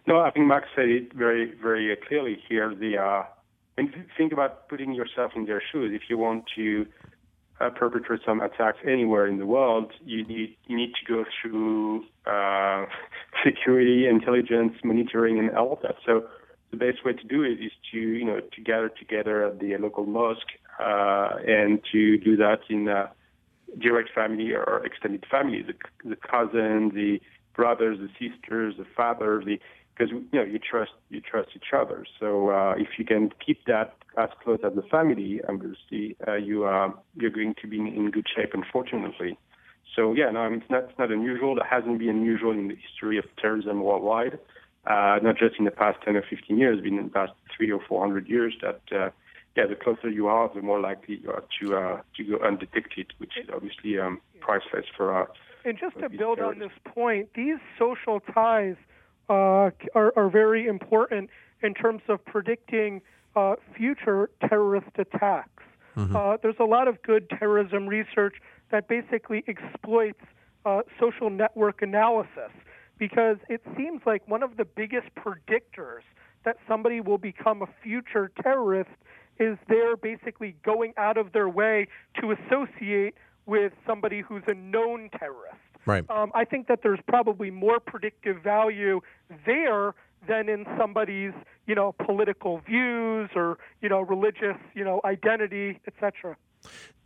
No, 0.06 0.20
I 0.20 0.30
think 0.30 0.46
Max 0.46 0.68
said 0.74 0.88
it 0.88 1.12
very 1.12 1.52
very 1.62 1.96
clearly 2.06 2.42
here. 2.48 2.74
The 2.74 2.98
uh, 2.98 3.22
and 3.78 3.92
think 4.16 4.32
about 4.32 4.68
putting 4.68 4.94
yourself 4.94 5.32
in 5.34 5.46
their 5.46 5.62
shoes. 5.72 5.92
If 5.94 6.08
you 6.08 6.18
want 6.18 6.44
to 6.56 6.86
uh, 7.60 7.70
perpetrate 7.70 8.20
some 8.24 8.40
attacks 8.40 8.78
anywhere 8.86 9.26
in 9.26 9.38
the 9.38 9.46
world, 9.46 9.92
you 10.04 10.24
need 10.26 10.56
you 10.66 10.76
need 10.76 10.92
to 10.94 11.12
go 11.12 11.24
through 11.40 12.04
uh, 12.26 12.86
security, 13.44 14.06
intelligence, 14.06 14.74
monitoring, 14.84 15.38
and 15.38 15.56
all 15.56 15.72
of 15.72 15.80
that. 15.82 15.96
So 16.04 16.26
the 16.76 16.92
best 16.92 17.04
way 17.04 17.12
to 17.12 17.24
do 17.24 17.42
it 17.42 17.60
is 17.64 17.72
to 17.92 17.98
you 17.98 18.24
know 18.24 18.40
to 18.40 18.60
gather 18.60 18.88
together 18.88 19.44
at 19.46 19.58
the 19.60 19.76
local 19.78 20.06
mosque 20.06 20.52
uh, 20.80 21.30
and 21.46 21.80
to 21.92 22.18
do 22.18 22.36
that 22.36 22.60
in 22.68 22.88
a 22.88 23.10
direct 23.78 24.10
family 24.14 24.52
or 24.52 24.84
extended 24.84 25.24
family, 25.30 25.62
the, 25.62 25.74
the 26.08 26.16
cousin, 26.16 26.90
the 26.94 27.20
brothers, 27.54 27.98
the 27.98 28.08
sisters, 28.18 28.74
the 28.78 28.86
father, 28.96 29.42
the 29.44 29.58
because 29.94 30.10
you 30.12 30.26
know 30.32 30.44
you 30.44 30.58
trust 30.58 30.92
you 31.08 31.20
trust 31.20 31.50
each 31.56 31.72
other. 31.74 32.04
So 32.20 32.50
uh, 32.50 32.74
if 32.76 32.98
you 32.98 33.04
can 33.04 33.30
keep 33.44 33.64
that 33.66 33.94
as 34.18 34.28
close 34.42 34.60
as 34.64 34.74
the 34.74 34.82
family, 34.82 35.40
obviously 35.48 36.16
uh, 36.28 36.34
you 36.34 36.64
are 36.64 36.94
you're 37.14 37.30
going 37.30 37.54
to 37.62 37.66
be 37.66 37.78
in, 37.78 38.10
good 38.10 38.26
shape. 38.34 38.50
Unfortunately, 38.52 39.38
so 39.94 40.12
yeah, 40.12 40.30
no, 40.30 40.40
I 40.40 40.50
mean 40.50 40.60
it's 40.60 40.70
not 40.70 40.84
it's 40.84 40.98
not 40.98 41.10
unusual. 41.10 41.56
It 41.56 41.64
hasn't 41.68 41.98
been 41.98 42.10
unusual 42.10 42.52
in 42.52 42.68
the 42.68 42.76
history 42.76 43.16
of 43.18 43.24
terrorism 43.40 43.82
worldwide. 43.82 44.38
Uh, 44.86 45.18
not 45.20 45.36
just 45.36 45.56
in 45.58 45.64
the 45.64 45.70
past 45.72 45.98
10 46.04 46.16
or 46.16 46.22
15 46.30 46.56
years, 46.56 46.78
but 46.78 46.86
in 46.86 46.96
the 46.96 47.10
past 47.10 47.32
three 47.56 47.72
or 47.72 47.80
400 47.88 48.28
years. 48.28 48.54
That 48.62 48.80
uh, 48.92 49.10
yeah, 49.56 49.66
the 49.66 49.74
closer 49.74 50.08
you 50.08 50.28
are, 50.28 50.48
the 50.54 50.62
more 50.62 50.80
likely 50.80 51.18
you 51.22 51.30
are 51.30 51.42
to 51.60 51.76
uh, 51.76 52.00
to 52.16 52.24
go 52.24 52.38
undetected, 52.44 53.12
which 53.18 53.32
is 53.36 53.48
obviously 53.52 53.98
um, 53.98 54.20
priceless 54.40 54.86
for. 54.96 55.22
Uh, 55.22 55.26
and 55.64 55.76
just 55.76 55.98
to 55.98 56.08
build 56.08 56.38
terrorists. 56.38 56.42
on 56.42 56.58
this 56.60 56.94
point, 56.94 57.30
these 57.34 57.58
social 57.76 58.20
ties 58.20 58.76
uh, 59.28 59.70
are, 59.96 60.12
are, 60.14 60.28
very 60.28 60.68
important 60.68 61.30
in 61.62 61.74
terms 61.74 62.02
of 62.08 62.24
predicting 62.24 63.02
uh, 63.34 63.56
future 63.76 64.30
terrorist 64.48 64.90
attacks. 64.96 65.64
Mm-hmm. 65.96 66.14
Uh, 66.14 66.36
there's 66.40 66.60
a 66.60 66.64
lot 66.64 66.86
of 66.86 67.02
good 67.02 67.28
terrorism 67.30 67.88
research 67.88 68.36
that 68.70 68.86
basically 68.86 69.42
exploits 69.48 70.20
uh, 70.64 70.82
social 71.00 71.30
network 71.30 71.82
analysis 71.82 72.52
because 72.98 73.36
it 73.48 73.62
seems 73.76 74.02
like 74.06 74.26
one 74.28 74.42
of 74.42 74.56
the 74.56 74.64
biggest 74.64 75.08
predictors 75.16 76.02
that 76.44 76.56
somebody 76.68 77.00
will 77.00 77.18
become 77.18 77.62
a 77.62 77.68
future 77.82 78.30
terrorist 78.42 78.90
is 79.38 79.58
they're 79.68 79.96
basically 79.96 80.56
going 80.64 80.94
out 80.96 81.18
of 81.18 81.32
their 81.32 81.48
way 81.48 81.88
to 82.20 82.32
associate 82.32 83.14
with 83.44 83.72
somebody 83.86 84.20
who's 84.20 84.42
a 84.46 84.54
known 84.54 85.10
terrorist. 85.18 85.56
Right. 85.84 86.08
Um, 86.10 86.32
I 86.34 86.44
think 86.44 86.66
that 86.68 86.80
there's 86.82 86.98
probably 87.06 87.50
more 87.50 87.78
predictive 87.78 88.42
value 88.42 89.00
there 89.44 89.94
than 90.26 90.48
in 90.48 90.66
somebody's, 90.76 91.32
you 91.66 91.74
know, 91.74 91.94
political 92.04 92.58
views 92.58 93.30
or 93.36 93.58
you 93.80 93.88
know 93.88 94.00
religious, 94.00 94.56
you 94.74 94.84
know, 94.84 95.00
identity, 95.04 95.78
etc. 95.86 96.36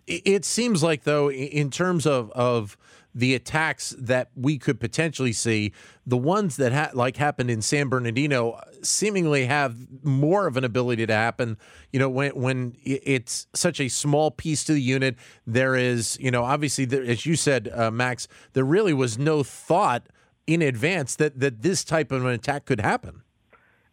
It 0.06 0.44
seems 0.44 0.82
like, 0.82 1.04
though, 1.04 1.30
in 1.30 1.70
terms 1.70 2.04
of, 2.04 2.32
of 2.32 2.76
the 3.14 3.34
attacks 3.34 3.94
that 3.98 4.30
we 4.34 4.58
could 4.58 4.78
potentially 4.78 5.32
see, 5.32 5.72
the 6.06 6.16
ones 6.16 6.56
that 6.56 6.72
ha- 6.72 6.90
like 6.94 7.16
happened 7.16 7.50
in 7.50 7.62
San 7.62 7.88
Bernardino 7.88 8.60
seemingly 8.82 9.46
have 9.46 9.76
more 10.04 10.46
of 10.46 10.56
an 10.56 10.64
ability 10.64 11.06
to 11.06 11.14
happen. 11.14 11.56
You 11.92 11.98
know, 12.00 12.08
when 12.08 12.32
when 12.32 12.76
it's 12.84 13.46
such 13.54 13.80
a 13.80 13.88
small 13.88 14.30
piece 14.30 14.64
to 14.64 14.72
the 14.72 14.82
unit, 14.82 15.16
there 15.46 15.74
is, 15.74 16.18
you 16.20 16.30
know, 16.30 16.44
obviously, 16.44 16.84
there, 16.84 17.02
as 17.02 17.26
you 17.26 17.36
said, 17.36 17.68
uh, 17.74 17.90
Max, 17.90 18.28
there 18.52 18.64
really 18.64 18.94
was 18.94 19.18
no 19.18 19.42
thought 19.42 20.06
in 20.46 20.62
advance 20.62 21.16
that 21.16 21.40
that 21.40 21.62
this 21.62 21.84
type 21.84 22.12
of 22.12 22.24
an 22.24 22.32
attack 22.32 22.64
could 22.64 22.80
happen. 22.80 23.22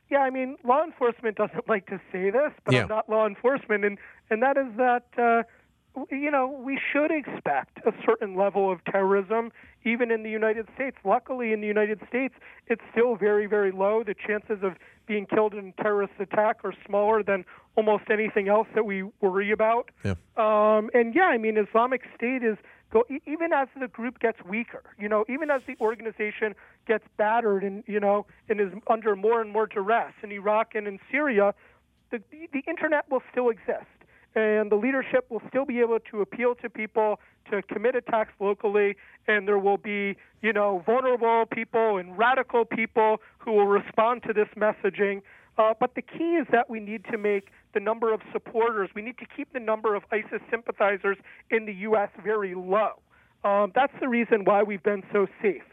Yeah, 0.09 0.19
I 0.19 0.29
mean, 0.29 0.55
law 0.63 0.83
enforcement 0.83 1.37
doesn't 1.37 1.67
like 1.67 1.87
to 1.87 1.99
say 2.11 2.29
this, 2.29 2.51
but 2.65 2.73
yeah. 2.73 2.83
I'm 2.83 2.87
not 2.87 3.09
law 3.09 3.25
enforcement, 3.25 3.83
and 3.83 3.97
and 4.29 4.41
that 4.43 4.57
is 4.57 4.67
that. 4.77 5.05
Uh, 5.17 5.43
you 6.11 6.31
know, 6.31 6.47
we 6.47 6.79
should 6.91 7.11
expect 7.11 7.79
a 7.85 7.91
certain 8.05 8.35
level 8.35 8.71
of 8.71 8.83
terrorism 8.85 9.51
even 9.83 10.11
in 10.11 10.23
the 10.23 10.29
United 10.29 10.67
States. 10.75 10.97
Luckily, 11.03 11.53
in 11.53 11.61
the 11.61 11.67
United 11.67 11.99
States, 12.07 12.33
it's 12.67 12.81
still 12.91 13.15
very, 13.15 13.47
very 13.47 13.71
low. 13.71 14.03
The 14.03 14.13
chances 14.13 14.59
of 14.63 14.73
being 15.07 15.25
killed 15.25 15.53
in 15.53 15.73
a 15.77 15.81
terrorist 15.81 16.13
attack 16.19 16.57
are 16.63 16.73
smaller 16.85 17.23
than 17.23 17.45
almost 17.75 18.03
anything 18.11 18.49
else 18.49 18.67
that 18.75 18.85
we 18.85 19.03
worry 19.21 19.51
about. 19.51 19.89
Yeah. 20.03 20.15
Um, 20.35 20.89
and 20.93 21.15
yeah, 21.15 21.25
I 21.25 21.37
mean, 21.37 21.57
Islamic 21.57 22.01
State 22.15 22.43
is 22.43 22.57
go 22.91 23.03
even 23.25 23.53
as 23.53 23.67
the 23.79 23.87
group 23.87 24.19
gets 24.19 24.37
weaker. 24.43 24.83
You 24.99 25.09
know, 25.09 25.25
even 25.29 25.49
as 25.49 25.61
the 25.67 25.75
organization 25.79 26.53
gets 26.85 27.05
battered 27.17 27.63
and 27.63 27.83
you 27.87 27.99
know 27.99 28.25
and 28.49 28.59
is 28.59 28.71
under 28.87 29.15
more 29.15 29.41
and 29.41 29.51
more 29.51 29.67
duress 29.67 30.13
in 30.21 30.31
Iraq 30.31 30.75
and 30.75 30.87
in 30.87 30.99
Syria, 31.09 31.53
the 32.11 32.21
the 32.51 32.63
internet 32.67 33.09
will 33.09 33.23
still 33.31 33.49
exist 33.49 33.87
and 34.35 34.71
the 34.71 34.75
leadership 34.75 35.25
will 35.29 35.41
still 35.49 35.65
be 35.65 35.79
able 35.79 35.99
to 36.11 36.21
appeal 36.21 36.55
to 36.55 36.69
people 36.69 37.19
to 37.49 37.61
commit 37.63 37.95
attacks 37.95 38.33
locally, 38.39 38.95
and 39.27 39.47
there 39.47 39.57
will 39.57 39.77
be, 39.77 40.15
you 40.41 40.53
know, 40.53 40.83
vulnerable 40.85 41.45
people 41.45 41.97
and 41.97 42.17
radical 42.17 42.65
people 42.65 43.17
who 43.37 43.53
will 43.53 43.67
respond 43.67 44.23
to 44.23 44.33
this 44.33 44.47
messaging. 44.55 45.21
Uh, 45.57 45.73
but 45.79 45.95
the 45.95 46.01
key 46.01 46.35
is 46.35 46.45
that 46.51 46.69
we 46.69 46.79
need 46.79 47.03
to 47.05 47.17
make 47.17 47.49
the 47.73 47.79
number 47.79 48.13
of 48.13 48.21
supporters, 48.31 48.89
we 48.95 49.01
need 49.01 49.17
to 49.17 49.25
keep 49.35 49.51
the 49.53 49.59
number 49.59 49.95
of 49.95 50.03
ISIS 50.11 50.41
sympathizers 50.49 51.17
in 51.49 51.65
the 51.65 51.73
U.S. 51.73 52.09
very 52.23 52.53
low. 52.53 52.93
Um, 53.43 53.71
that's 53.73 53.93
the 53.99 54.07
reason 54.07 54.45
why 54.45 54.63
we've 54.63 54.83
been 54.83 55.03
so 55.11 55.27
safe. 55.41 55.63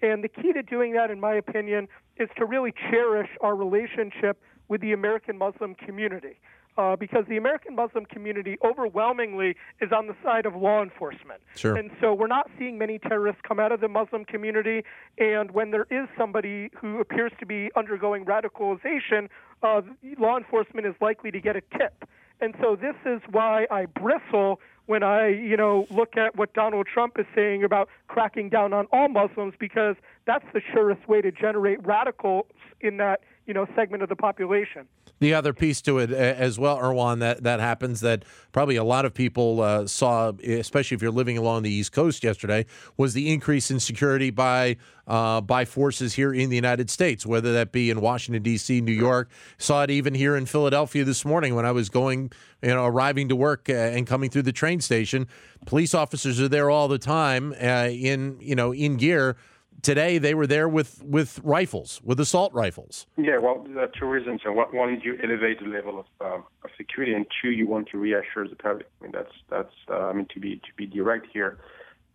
And 0.00 0.24
the 0.24 0.28
key 0.28 0.52
to 0.52 0.62
doing 0.62 0.92
that, 0.94 1.10
in 1.10 1.20
my 1.20 1.34
opinion, 1.34 1.88
is 2.16 2.28
to 2.36 2.44
really 2.44 2.72
cherish 2.90 3.30
our 3.40 3.54
relationship 3.54 4.40
with 4.68 4.80
the 4.80 4.92
American 4.92 5.38
Muslim 5.38 5.74
community. 5.74 6.40
Uh, 6.78 6.96
because 6.96 7.26
the 7.28 7.36
American 7.36 7.74
Muslim 7.74 8.06
community 8.06 8.56
overwhelmingly 8.64 9.54
is 9.82 9.92
on 9.92 10.06
the 10.06 10.16
side 10.24 10.46
of 10.46 10.56
law 10.56 10.82
enforcement. 10.82 11.42
Sure. 11.54 11.76
And 11.76 11.90
so 12.00 12.14
we're 12.14 12.26
not 12.26 12.50
seeing 12.58 12.78
many 12.78 12.98
terrorists 12.98 13.42
come 13.46 13.60
out 13.60 13.72
of 13.72 13.80
the 13.80 13.88
Muslim 13.88 14.24
community. 14.24 14.82
And 15.18 15.50
when 15.50 15.70
there 15.70 15.86
is 15.90 16.08
somebody 16.16 16.70
who 16.74 16.98
appears 16.98 17.30
to 17.40 17.44
be 17.44 17.70
undergoing 17.76 18.24
radicalization, 18.24 19.28
uh, 19.62 19.82
law 20.18 20.38
enforcement 20.38 20.86
is 20.86 20.94
likely 21.02 21.30
to 21.30 21.40
get 21.40 21.56
a 21.56 21.60
tip. 21.76 22.08
And 22.40 22.54
so 22.60 22.74
this 22.74 22.96
is 23.04 23.20
why 23.30 23.66
I 23.70 23.86
bristle 23.86 24.58
when 24.86 25.02
I, 25.02 25.28
you 25.28 25.56
know, 25.56 25.86
look 25.90 26.16
at 26.16 26.36
what 26.36 26.54
Donald 26.54 26.88
Trump 26.92 27.18
is 27.18 27.26
saying 27.34 27.62
about 27.62 27.88
cracking 28.08 28.48
down 28.48 28.72
on 28.72 28.86
all 28.92 29.08
Muslims 29.08 29.54
because 29.58 29.96
that's 30.26 30.44
the 30.52 30.60
surest 30.72 31.08
way 31.08 31.20
to 31.20 31.30
generate 31.30 31.84
radicals 31.86 32.46
in 32.80 32.96
that, 32.96 33.20
you 33.46 33.54
know, 33.54 33.66
segment 33.74 34.02
of 34.02 34.08
the 34.08 34.16
population. 34.16 34.86
The 35.18 35.34
other 35.34 35.52
piece 35.52 35.80
to 35.82 35.98
it 35.98 36.10
as 36.10 36.58
well, 36.58 36.78
Erwann, 36.78 37.20
that, 37.20 37.42
that 37.44 37.60
happens 37.60 38.00
that 38.00 38.24
probably 38.50 38.76
a 38.76 38.84
lot 38.84 39.04
of 39.04 39.14
people 39.14 39.60
uh, 39.60 39.86
saw, 39.86 40.32
especially 40.44 40.96
if 40.96 41.02
you're 41.02 41.12
living 41.12 41.38
along 41.38 41.62
the 41.62 41.70
East 41.70 41.92
Coast 41.92 42.24
yesterday, 42.24 42.66
was 42.96 43.14
the 43.14 43.32
increase 43.32 43.70
in 43.70 43.78
security 43.80 44.30
by 44.30 44.76
uh, 45.06 45.40
by 45.40 45.64
forces 45.64 46.14
here 46.14 46.32
in 46.32 46.48
the 46.48 46.56
United 46.56 46.88
States, 46.88 47.26
whether 47.26 47.52
that 47.52 47.72
be 47.72 47.90
in 47.90 48.00
Washington 48.00 48.42
D.C., 48.42 48.80
New 48.80 48.92
York. 48.92 49.28
Saw 49.58 49.82
it 49.82 49.90
even 49.90 50.14
here 50.14 50.36
in 50.36 50.46
Philadelphia 50.46 51.04
this 51.04 51.24
morning 51.24 51.56
when 51.56 51.66
I 51.66 51.72
was 51.72 51.88
going, 51.88 52.30
you 52.62 52.68
know, 52.70 52.84
arriving 52.84 53.28
to 53.28 53.36
work 53.36 53.68
uh, 53.68 53.72
and 53.72 54.06
coming 54.06 54.30
through 54.30 54.42
the 54.42 54.52
train 54.52 54.80
station. 54.80 55.26
Police 55.66 55.92
officers 55.92 56.40
are 56.40 56.48
there 56.48 56.70
all 56.70 56.86
the 56.86 56.98
time 56.98 57.52
uh, 57.60 57.88
in 57.90 58.38
you 58.40 58.54
know 58.54 58.72
in 58.72 58.96
gear 58.96 59.36
today 59.82 60.18
they 60.18 60.34
were 60.34 60.46
there 60.46 60.68
with, 60.68 61.02
with 61.04 61.40
rifles, 61.42 62.00
with 62.04 62.18
assault 62.20 62.52
rifles. 62.54 63.06
Yeah, 63.16 63.38
well, 63.38 63.66
there 63.68 63.84
are 63.84 63.90
two 63.98 64.06
reasons. 64.06 64.40
So 64.44 64.52
one 64.52 64.94
is 64.94 65.04
you 65.04 65.18
elevate 65.22 65.60
the 65.60 65.68
level 65.68 66.00
of, 66.00 66.06
um, 66.26 66.44
of 66.64 66.70
security, 66.76 67.12
and 67.12 67.26
two, 67.40 67.50
you 67.50 67.66
want 67.66 67.88
to 67.88 67.98
reassure 67.98 68.48
the 68.48 68.56
public. 68.56 68.88
I 69.00 69.04
mean, 69.04 69.12
that's 69.12 69.32
that's. 69.50 69.74
Uh, 69.90 70.08
I 70.08 70.12
mean, 70.12 70.26
to 70.34 70.40
be 70.40 70.56
to 70.56 70.72
be 70.76 70.86
direct 70.86 71.26
here, 71.32 71.58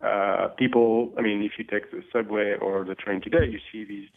uh, 0.00 0.48
people. 0.56 1.12
I 1.18 1.22
mean, 1.22 1.42
if 1.42 1.52
you 1.58 1.64
take 1.64 1.90
the 1.90 2.02
subway 2.12 2.56
or 2.60 2.84
the 2.84 2.94
train 2.94 3.20
today, 3.20 3.46
you 3.48 3.60
see 3.70 3.84
these 3.84 4.08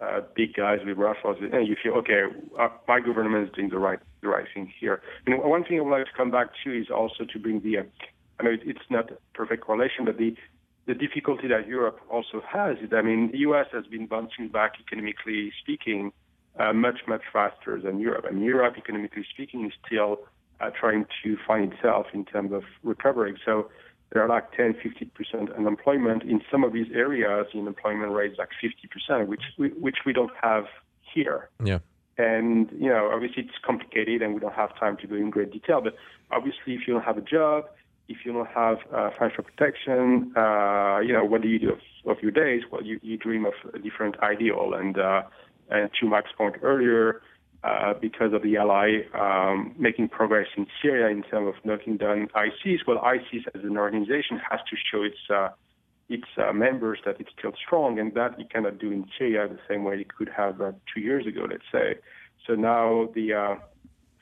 uh, 0.00 0.20
big 0.34 0.54
guys 0.54 0.80
with 0.84 0.96
rifles, 0.96 1.36
and 1.40 1.66
you 1.66 1.76
feel 1.82 1.94
okay. 1.94 2.22
Uh, 2.58 2.68
my 2.88 3.00
government 3.00 3.48
is 3.48 3.54
doing 3.54 3.70
the 3.70 3.78
right 3.78 3.98
the 4.22 4.28
right 4.28 4.46
thing 4.52 4.72
here. 4.80 5.02
Know, 5.26 5.36
one 5.38 5.64
thing 5.64 5.78
I 5.78 5.82
would 5.82 5.90
like 5.90 6.06
to 6.06 6.12
come 6.16 6.30
back 6.30 6.48
to 6.64 6.78
is 6.78 6.90
also 6.90 7.24
to 7.24 7.38
bring 7.38 7.60
the. 7.60 7.78
Uh, 7.78 7.82
I 8.40 8.42
know 8.42 8.50
it's 8.52 8.90
not 8.90 9.12
a 9.12 9.16
perfect 9.32 9.64
correlation, 9.64 10.04
but 10.04 10.18
the 10.18 10.34
the 10.86 10.94
difficulty 10.94 11.48
that 11.48 11.66
Europe 11.66 12.00
also 12.10 12.42
has 12.46 12.76
is, 12.78 12.90
I 12.92 13.02
mean, 13.02 13.30
the 13.32 13.38
U.S. 13.38 13.66
has 13.72 13.86
been 13.86 14.06
bouncing 14.06 14.48
back 14.48 14.74
economically 14.78 15.52
speaking 15.62 16.12
uh, 16.58 16.72
much, 16.72 17.00
much 17.08 17.22
faster 17.32 17.80
than 17.80 17.98
Europe. 17.98 18.26
I 18.28 18.32
mean, 18.32 18.44
Europe, 18.44 18.74
economically 18.76 19.24
speaking, 19.32 19.66
is 19.66 19.72
still 19.86 20.18
uh, 20.60 20.70
trying 20.78 21.06
to 21.22 21.36
find 21.46 21.72
itself 21.72 22.06
in 22.12 22.24
terms 22.24 22.52
of 22.52 22.62
recovering. 22.82 23.36
So 23.44 23.70
there 24.12 24.22
are 24.22 24.28
like 24.28 24.52
10, 24.52 24.74
50% 24.74 25.56
unemployment. 25.56 26.22
In 26.22 26.42
some 26.50 26.64
of 26.64 26.72
these 26.72 26.86
areas, 26.94 27.46
the 27.52 27.60
unemployment 27.60 28.12
rate 28.12 28.32
is 28.32 28.38
like 28.38 28.50
50%, 28.62 29.26
which 29.26 29.42
we, 29.58 29.68
which 29.70 29.98
we 30.06 30.12
don't 30.12 30.32
have 30.40 30.64
here. 31.14 31.48
Yeah. 31.64 31.78
And, 32.16 32.70
you 32.78 32.90
know, 32.90 33.10
obviously 33.12 33.42
it's 33.42 33.58
complicated 33.66 34.22
and 34.22 34.34
we 34.34 34.40
don't 34.40 34.54
have 34.54 34.78
time 34.78 34.96
to 34.98 35.06
go 35.06 35.16
in 35.16 35.30
great 35.30 35.50
detail, 35.50 35.80
but 35.80 35.96
obviously 36.30 36.74
if 36.74 36.86
you 36.86 36.94
don't 36.94 37.02
have 37.02 37.18
a 37.18 37.22
job, 37.22 37.64
if 38.08 38.18
you 38.24 38.32
don't 38.32 38.48
have 38.48 38.78
uh, 38.92 39.10
financial 39.18 39.44
protection, 39.44 40.32
uh, 40.36 41.00
you 41.00 41.12
know, 41.12 41.24
what 41.24 41.42
do 41.42 41.48
you 41.48 41.58
do 41.58 41.70
of, 41.70 41.78
of, 42.06 42.22
your 42.22 42.30
days? 42.30 42.62
Well, 42.70 42.82
you, 42.82 43.00
you 43.02 43.16
dream 43.16 43.46
of 43.46 43.54
a 43.72 43.78
different 43.78 44.18
ideal. 44.20 44.74
And, 44.74 44.98
uh, 44.98 45.22
and 45.70 45.90
to 46.00 46.06
Mike's 46.06 46.30
point 46.36 46.56
earlier, 46.62 47.22
uh, 47.62 47.94
because 47.94 48.34
of 48.34 48.42
the 48.42 48.58
ally 48.58 48.98
um, 49.14 49.74
making 49.78 50.08
progress 50.08 50.48
in 50.56 50.66
Syria 50.82 51.08
in 51.08 51.22
terms 51.22 51.54
of 51.56 51.64
knocking 51.64 51.96
down 51.96 52.28
ISIS, 52.34 52.82
well, 52.86 52.98
ISIS 52.98 53.44
as 53.54 53.62
an 53.64 53.78
organization 53.78 54.38
has 54.50 54.60
to 54.68 54.76
show 54.90 55.02
its 55.02 55.16
uh, 55.30 55.48
its 56.10 56.28
uh, 56.36 56.52
members 56.52 56.98
that 57.06 57.18
it's 57.18 57.30
still 57.38 57.52
strong, 57.66 57.98
and 57.98 58.12
that 58.12 58.38
it 58.38 58.50
cannot 58.50 58.78
do 58.78 58.92
in 58.92 59.06
Syria 59.18 59.48
the 59.48 59.58
same 59.66 59.84
way 59.84 59.94
it 59.94 60.14
could 60.14 60.28
have 60.28 60.58
two 60.92 61.00
years 61.00 61.26
ago, 61.26 61.46
let's 61.50 61.62
say. 61.72 61.98
So 62.46 62.54
now 62.54 63.08
the 63.14 63.56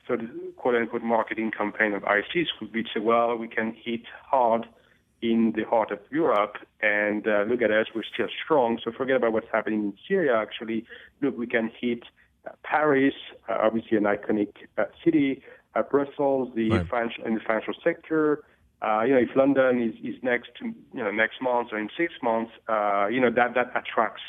so 0.07 0.17
the 0.17 0.29
quote 0.57 0.75
unquote 0.75 1.03
marketing 1.03 1.51
campaign 1.51 1.93
of 1.93 2.03
ISIS 2.03 2.47
would 2.59 2.71
be 2.71 2.83
to 2.93 2.99
well, 2.99 3.35
we 3.35 3.47
can 3.47 3.75
hit 3.83 4.01
hard 4.29 4.67
in 5.21 5.53
the 5.55 5.63
heart 5.63 5.89
of 5.91 5.99
Europe 6.11 6.57
and 6.81 7.25
uh, 7.27 7.45
look 7.47 7.61
at 7.61 7.71
us, 7.71 7.87
we're 7.95 8.03
still 8.03 8.27
strong. 8.43 8.77
So 8.83 8.91
forget 8.91 9.15
about 9.15 9.31
what's 9.31 9.47
happening 9.51 9.79
in 9.79 9.93
Syria. 10.05 10.35
Actually, 10.35 10.85
look, 11.21 11.37
we 11.37 11.47
can 11.47 11.71
hit 11.79 12.03
uh, 12.45 12.51
Paris, 12.63 13.13
uh, 13.47 13.57
obviously 13.61 13.95
an 13.95 14.03
iconic 14.03 14.49
uh, 14.77 14.83
city, 15.03 15.41
uh, 15.75 15.81
Brussels, 15.83 16.51
the 16.55 16.69
right. 16.69 16.87
financial 16.89 17.25
in 17.25 17.35
the 17.35 17.39
financial 17.39 17.73
sector. 17.81 18.43
Uh, 18.81 19.03
you 19.03 19.13
know, 19.13 19.21
if 19.21 19.33
London 19.33 19.81
is, 19.81 19.95
is 20.03 20.21
next 20.21 20.49
to 20.59 20.65
you 20.65 21.03
know 21.03 21.09
next 21.09 21.41
month 21.41 21.69
or 21.71 21.79
in 21.79 21.89
six 21.97 22.13
months, 22.21 22.51
you 23.09 23.21
know 23.21 23.31
that 23.33 23.53
that 23.55 23.71
attracts 23.75 24.21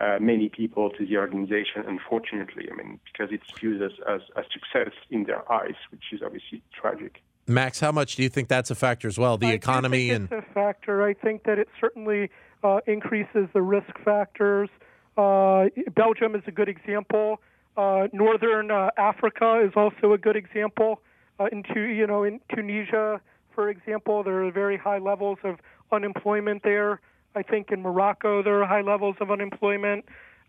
uh, 0.00 0.18
many 0.20 0.48
people 0.48 0.90
to 0.90 1.06
the 1.06 1.16
organization, 1.16 1.84
unfortunately. 1.86 2.68
I 2.70 2.74
mean, 2.76 3.00
because 3.04 3.32
it's 3.32 3.50
viewed 3.58 3.82
as, 3.82 3.92
as 4.08 4.20
a 4.36 4.42
success 4.52 4.92
in 5.10 5.24
their 5.24 5.50
eyes, 5.50 5.74
which 5.90 6.04
is 6.12 6.20
obviously 6.24 6.62
tragic. 6.72 7.22
Max, 7.46 7.80
how 7.80 7.92
much 7.92 8.16
do 8.16 8.22
you 8.22 8.28
think 8.28 8.48
that's 8.48 8.70
a 8.70 8.74
factor 8.74 9.08
as 9.08 9.18
well? 9.18 9.38
The 9.38 9.46
I 9.46 9.52
economy 9.52 10.10
and 10.10 10.30
it's 10.30 10.46
a 10.48 10.52
factor. 10.52 11.02
I 11.02 11.14
think 11.14 11.44
that 11.44 11.58
it 11.58 11.68
certainly 11.80 12.30
uh, 12.62 12.80
increases 12.86 13.48
the 13.54 13.62
risk 13.62 13.98
factors. 14.04 14.68
Uh, 15.16 15.66
Belgium 15.96 16.34
is 16.34 16.42
a 16.46 16.50
good 16.50 16.68
example. 16.68 17.40
Uh, 17.76 18.08
Northern 18.12 18.70
uh, 18.70 18.90
Africa 18.98 19.62
is 19.64 19.72
also 19.74 20.12
a 20.12 20.18
good 20.18 20.36
example. 20.36 21.00
Uh, 21.40 21.46
in 21.50 21.64
you 21.74 22.06
know, 22.06 22.22
in 22.24 22.40
Tunisia, 22.54 23.20
for 23.54 23.70
example, 23.70 24.22
there 24.22 24.44
are 24.44 24.52
very 24.52 24.76
high 24.76 24.98
levels 24.98 25.38
of 25.42 25.56
unemployment 25.90 26.62
there. 26.62 27.00
I 27.38 27.42
think 27.42 27.70
in 27.70 27.80
Morocco 27.82 28.42
there 28.42 28.60
are 28.60 28.66
high 28.66 28.80
levels 28.80 29.16
of 29.20 29.30
unemployment. 29.30 30.04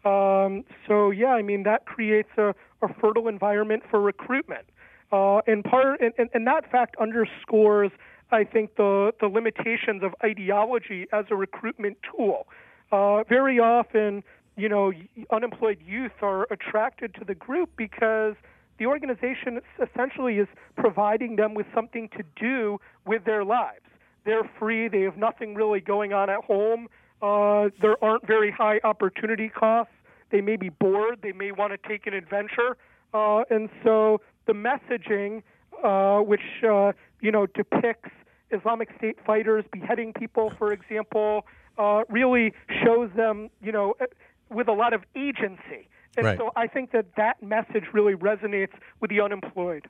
Um, 0.05 0.63
so 0.87 1.11
yeah, 1.11 1.33
I 1.39 1.43
mean 1.49 1.63
that 1.63 1.85
creates 1.85 2.29
a, 2.37 2.55
a 2.81 2.93
fertile 2.99 3.27
environment 3.27 3.83
for 3.89 3.99
recruitment, 4.01 4.65
uh, 5.11 5.39
and 5.45 5.63
part 5.63 6.01
and, 6.01 6.13
and, 6.17 6.29
and 6.33 6.47
that 6.47 6.63
fact 6.71 6.95
underscores, 6.99 7.91
I 8.31 8.43
think, 8.43 8.75
the 8.75 9.11
the 9.19 9.27
limitations 9.27 10.01
of 10.03 10.11
ideology 10.23 11.05
as 11.11 11.25
a 11.29 11.35
recruitment 11.35 11.97
tool. 12.09 12.47
Uh, 12.91 13.23
very 13.37 13.59
often, 13.59 14.23
you 14.57 14.69
know, 14.69 14.91
unemployed 15.31 15.79
youth 15.85 16.17
are 16.21 16.47
attracted 16.49 17.13
to 17.15 17.23
the 17.25 17.35
group 17.35 17.69
because 17.75 18.35
the 18.79 18.85
organization 18.87 19.59
essentially 19.85 20.35
is 20.39 20.47
providing 20.75 21.35
them 21.35 21.53
with 21.53 21.67
something 21.75 22.09
to 22.17 22.23
do 22.35 22.79
with 23.05 23.25
their 23.25 23.43
lives. 23.43 23.89
They're 24.25 24.49
free. 24.59 24.87
They 24.87 25.01
have 25.01 25.17
nothing 25.17 25.55
really 25.55 25.79
going 25.79 26.13
on 26.13 26.29
at 26.29 26.43
home. 26.43 26.87
Uh, 27.21 27.69
there 27.81 28.01
aren't 28.03 28.25
very 28.25 28.51
high 28.51 28.79
opportunity 28.83 29.49
costs. 29.49 29.93
They 30.31 30.41
may 30.41 30.55
be 30.55 30.69
bored. 30.69 31.19
They 31.21 31.31
may 31.31 31.51
want 31.51 31.73
to 31.73 31.89
take 31.89 32.07
an 32.07 32.13
adventure. 32.13 32.77
Uh, 33.13 33.43
and 33.49 33.69
so 33.83 34.21
the 34.45 34.53
messaging, 34.53 35.41
uh, 35.83 36.21
which 36.21 36.63
uh, 36.63 36.91
you 37.21 37.31
know 37.31 37.47
depicts 37.47 38.11
Islamic 38.51 38.89
State 38.97 39.17
fighters 39.25 39.65
beheading 39.71 40.13
people, 40.13 40.51
for 40.57 40.71
example, 40.71 41.45
uh, 41.77 42.03
really 42.09 42.53
shows 42.83 43.09
them, 43.15 43.49
you 43.61 43.71
know, 43.71 43.95
uh, 43.99 44.05
with 44.49 44.67
a 44.67 44.73
lot 44.73 44.93
of 44.93 45.03
agency. 45.15 45.87
And 46.17 46.25
right. 46.25 46.37
so 46.37 46.51
I 46.55 46.67
think 46.67 46.91
that 46.91 47.05
that 47.17 47.41
message 47.41 47.85
really 47.93 48.13
resonates 48.13 48.73
with 48.99 49.09
the 49.09 49.21
unemployed. 49.21 49.87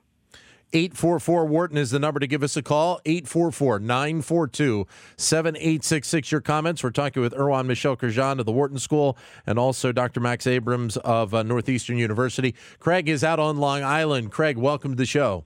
844 0.72 1.46
Wharton 1.46 1.76
is 1.76 1.90
the 1.90 1.98
number 1.98 2.20
to 2.20 2.26
give 2.26 2.42
us 2.42 2.56
a 2.56 2.62
call. 2.62 3.00
844 3.04 3.80
942 3.80 4.86
7866. 5.16 6.32
Your 6.32 6.40
comments. 6.40 6.84
We're 6.84 6.90
talking 6.90 7.22
with 7.22 7.34
Erwann 7.34 7.66
Michel 7.66 7.96
Kerjan 7.96 8.38
of 8.38 8.46
the 8.46 8.52
Wharton 8.52 8.78
School 8.78 9.16
and 9.46 9.58
also 9.58 9.90
Dr. 9.92 10.20
Max 10.20 10.46
Abrahms 10.46 10.96
of 10.98 11.34
uh, 11.34 11.42
Northeastern 11.42 11.98
University. 11.98 12.54
Craig 12.78 13.08
is 13.08 13.24
out 13.24 13.40
on 13.40 13.56
Long 13.56 13.82
Island. 13.82 14.30
Craig, 14.30 14.56
welcome 14.56 14.92
to 14.92 14.96
the 14.96 15.06
show. 15.06 15.44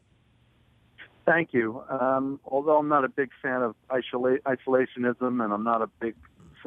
Thank 1.24 1.54
you. 1.54 1.82
Um, 1.88 2.38
although 2.44 2.78
I'm 2.78 2.88
not 2.88 3.04
a 3.04 3.08
big 3.08 3.30
fan 3.40 3.62
of 3.62 3.74
isola- 3.90 4.40
isolationism 4.40 5.42
and 5.42 5.52
I'm 5.54 5.64
not 5.64 5.80
a 5.80 5.86
big 5.86 6.14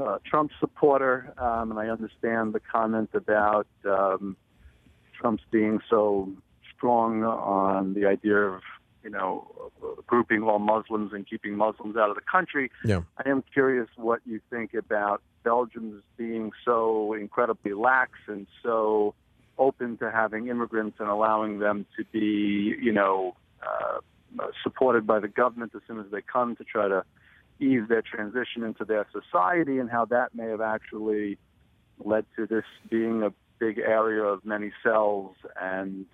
uh, 0.02 0.18
Trump 0.26 0.52
supporter, 0.60 1.34
um, 1.38 1.72
and 1.72 1.80
I 1.80 1.88
understand 1.88 2.54
the 2.54 2.60
comment 2.60 3.10
about 3.14 3.68
um, 3.86 4.36
Trump's 5.20 5.44
being 5.52 5.80
so 5.90 6.32
strong 6.78 7.24
on 7.24 7.94
the 7.94 8.06
idea 8.06 8.38
of 8.38 8.62
you 9.04 9.10
know 9.10 9.72
grouping 10.06 10.44
all 10.44 10.60
Muslims 10.60 11.12
and 11.14 11.28
keeping 11.28 11.56
Muslims 11.56 11.98
out 11.98 12.10
of 12.10 12.16
the 12.16 12.22
country. 12.22 12.72
Yeah. 12.84 13.02
I 13.24 13.30
am 13.30 13.44
curious 13.54 13.88
what 13.96 14.22
you 14.26 14.40
think 14.50 14.74
about 14.74 15.22
Belgium's 15.44 16.04
being 16.18 16.52
so 16.64 17.14
incredibly 17.14 17.74
lax 17.74 18.12
and 18.28 18.48
so 18.64 19.14
open 19.58 19.98
to 19.98 20.12
having 20.12 20.48
immigrants 20.48 20.98
and 21.00 21.10
allowing 21.10 21.60
them 21.60 21.86
to 21.98 22.06
be 22.12 22.76
you 22.82 22.92
know 22.92 23.36
uh, 23.62 24.00
supported 24.64 25.08
by 25.08 25.20
the 25.20 25.28
government 25.28 25.72
as 25.76 25.82
soon 25.88 26.00
as 26.00 26.06
they 26.12 26.22
come 26.22 26.56
to 26.56 26.64
try 26.64 26.88
to 26.88 27.04
ease 27.60 27.84
their 27.90 28.04
transition 28.04 28.64
into 28.64 28.86
their 28.86 29.08
society 29.12 29.80
and 29.80 29.90
how 29.90 30.06
that 30.06 30.36
may 30.36 30.48
have 30.48 30.62
actually 30.62 31.38
led 32.04 32.26
to 32.36 32.46
this 32.46 32.66
being 32.90 33.24
a 33.24 33.32
big 33.60 33.80
area 33.80 34.24
of 34.24 34.46
many 34.46 34.72
cells 34.84 35.36
and, 35.60 36.06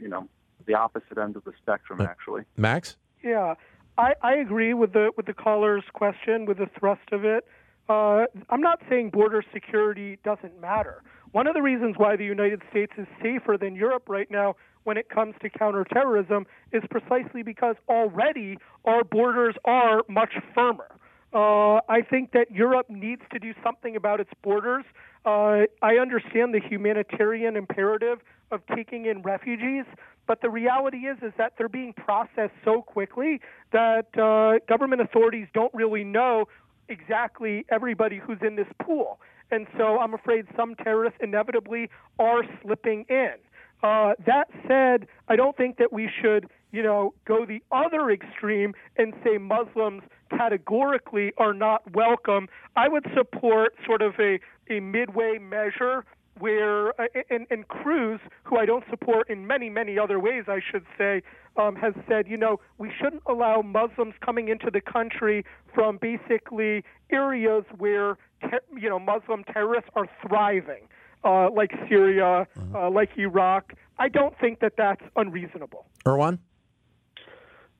you 0.00 0.08
know, 0.08 0.28
the 0.66 0.74
opposite 0.74 1.18
end 1.18 1.36
of 1.36 1.44
the 1.44 1.52
spectrum, 1.60 2.00
actually. 2.00 2.42
Max? 2.56 2.96
Yeah, 3.22 3.54
I, 3.98 4.14
I 4.22 4.34
agree 4.34 4.74
with 4.74 4.92
the 4.92 5.10
with 5.16 5.26
the 5.26 5.34
caller's 5.34 5.84
question, 5.92 6.46
with 6.46 6.58
the 6.58 6.68
thrust 6.78 7.12
of 7.12 7.24
it. 7.24 7.46
Uh, 7.88 8.26
I'm 8.48 8.60
not 8.60 8.80
saying 8.88 9.10
border 9.10 9.44
security 9.52 10.18
doesn't 10.24 10.60
matter. 10.60 11.02
One 11.32 11.46
of 11.46 11.54
the 11.54 11.62
reasons 11.62 11.96
why 11.96 12.16
the 12.16 12.24
United 12.24 12.62
States 12.70 12.92
is 12.96 13.06
safer 13.22 13.56
than 13.60 13.74
Europe 13.74 14.08
right 14.08 14.30
now 14.30 14.54
when 14.84 14.96
it 14.96 15.08
comes 15.08 15.34
to 15.42 15.50
counterterrorism 15.50 16.46
is 16.72 16.82
precisely 16.90 17.42
because 17.42 17.76
already 17.88 18.58
our 18.84 19.04
borders 19.04 19.54
are 19.64 20.02
much 20.08 20.34
firmer. 20.54 20.96
Uh, 21.32 21.80
I 21.88 22.02
think 22.02 22.32
that 22.32 22.50
Europe 22.50 22.86
needs 22.88 23.22
to 23.32 23.38
do 23.38 23.54
something 23.62 23.94
about 23.94 24.20
its 24.20 24.30
borders. 24.42 24.84
Uh, 25.24 25.66
I 25.82 25.96
understand 26.00 26.54
the 26.54 26.60
humanitarian 26.60 27.56
imperative 27.56 28.18
of 28.50 28.62
taking 28.74 29.06
in 29.06 29.22
refugees, 29.22 29.84
but 30.26 30.40
the 30.42 30.50
reality 30.50 30.98
is 30.98 31.18
is 31.22 31.32
that 31.38 31.52
they're 31.56 31.68
being 31.68 31.92
processed 31.92 32.54
so 32.64 32.82
quickly 32.82 33.40
that 33.72 34.06
uh, 34.18 34.58
government 34.68 35.02
authorities 35.02 35.46
don't 35.54 35.72
really 35.72 36.04
know 36.04 36.46
exactly 36.88 37.64
everybody 37.70 38.18
who's 38.18 38.38
in 38.42 38.56
this 38.56 38.66
pool. 38.82 39.20
And 39.52 39.66
so 39.76 39.98
I'm 39.98 40.14
afraid 40.14 40.46
some 40.56 40.74
terrorists 40.74 41.18
inevitably 41.22 41.90
are 42.18 42.42
slipping 42.62 43.04
in. 43.08 43.34
Uh, 43.82 44.12
that 44.26 44.48
said, 44.68 45.06
I 45.28 45.36
don't 45.36 45.56
think 45.56 45.78
that 45.78 45.92
we 45.92 46.10
should, 46.20 46.48
you 46.70 46.82
know, 46.82 47.14
go 47.24 47.46
the 47.46 47.62
other 47.72 48.10
extreme 48.10 48.74
and 48.96 49.14
say 49.24 49.38
Muslims 49.38 50.02
categorically 50.30 51.32
are 51.38 51.52
not 51.52 51.82
welcome. 51.92 52.48
I 52.76 52.88
would 52.88 53.06
support 53.14 53.74
sort 53.86 54.02
of 54.02 54.14
a, 54.18 54.38
a 54.68 54.80
midway 54.80 55.38
measure 55.38 56.04
where, 56.38 56.98
uh, 57.00 57.06
and, 57.28 57.46
and 57.50 57.68
Cruz, 57.68 58.20
who 58.44 58.56
I 58.56 58.64
don't 58.64 58.84
support 58.88 59.28
in 59.28 59.46
many, 59.46 59.68
many 59.68 59.98
other 59.98 60.18
ways, 60.18 60.44
I 60.48 60.60
should 60.70 60.86
say, 60.96 61.22
um, 61.56 61.76
has 61.76 61.92
said, 62.08 62.26
you 62.28 62.36
know, 62.36 62.60
we 62.78 62.90
shouldn't 62.98 63.22
allow 63.26 63.60
Muslims 63.62 64.14
coming 64.24 64.48
into 64.48 64.70
the 64.70 64.80
country 64.80 65.44
from 65.74 65.98
basically 65.98 66.82
areas 67.10 67.64
where, 67.76 68.16
ter- 68.40 68.60
you 68.76 68.88
know, 68.88 68.98
Muslim 68.98 69.44
terrorists 69.44 69.90
are 69.94 70.08
thriving, 70.26 70.88
uh, 71.24 71.50
like 71.50 71.72
Syria, 71.88 72.46
uh, 72.74 72.90
like 72.90 73.10
Iraq. 73.18 73.74
I 73.98 74.08
don't 74.08 74.38
think 74.38 74.60
that 74.60 74.74
that's 74.78 75.02
unreasonable. 75.16 75.86
Erwann? 76.06 76.38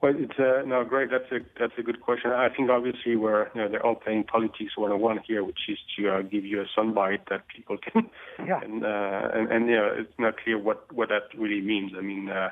Well, 0.02 0.14
it's 0.16 0.38
uh, 0.38 0.62
no 0.66 0.82
great. 0.82 1.10
That's 1.10 1.30
a 1.30 1.40
that's 1.58 1.74
a 1.78 1.82
good 1.82 2.00
question. 2.00 2.30
I 2.30 2.48
think 2.48 2.70
obviously 2.70 3.16
we're 3.16 3.48
you 3.54 3.60
know 3.60 3.68
they're 3.68 3.84
all 3.84 3.96
playing 3.96 4.24
politics 4.24 4.76
101 4.76 5.20
here, 5.26 5.44
which 5.44 5.68
is 5.68 5.78
to 5.98 6.08
uh, 6.08 6.22
give 6.22 6.44
you 6.44 6.62
a 6.62 6.64
soundbite 6.78 7.28
that 7.28 7.46
people 7.54 7.76
can 7.76 8.08
Yeah. 8.38 8.60
and 8.64 8.82
uh, 8.82 9.28
and 9.34 9.52
and 9.52 9.68
yeah, 9.68 9.90
it's 9.92 10.18
not 10.18 10.40
clear 10.42 10.58
what 10.58 10.90
what 10.92 11.10
that 11.10 11.24
really 11.36 11.60
means. 11.60 11.92
I 11.98 12.00
mean, 12.00 12.30
uh, 12.30 12.48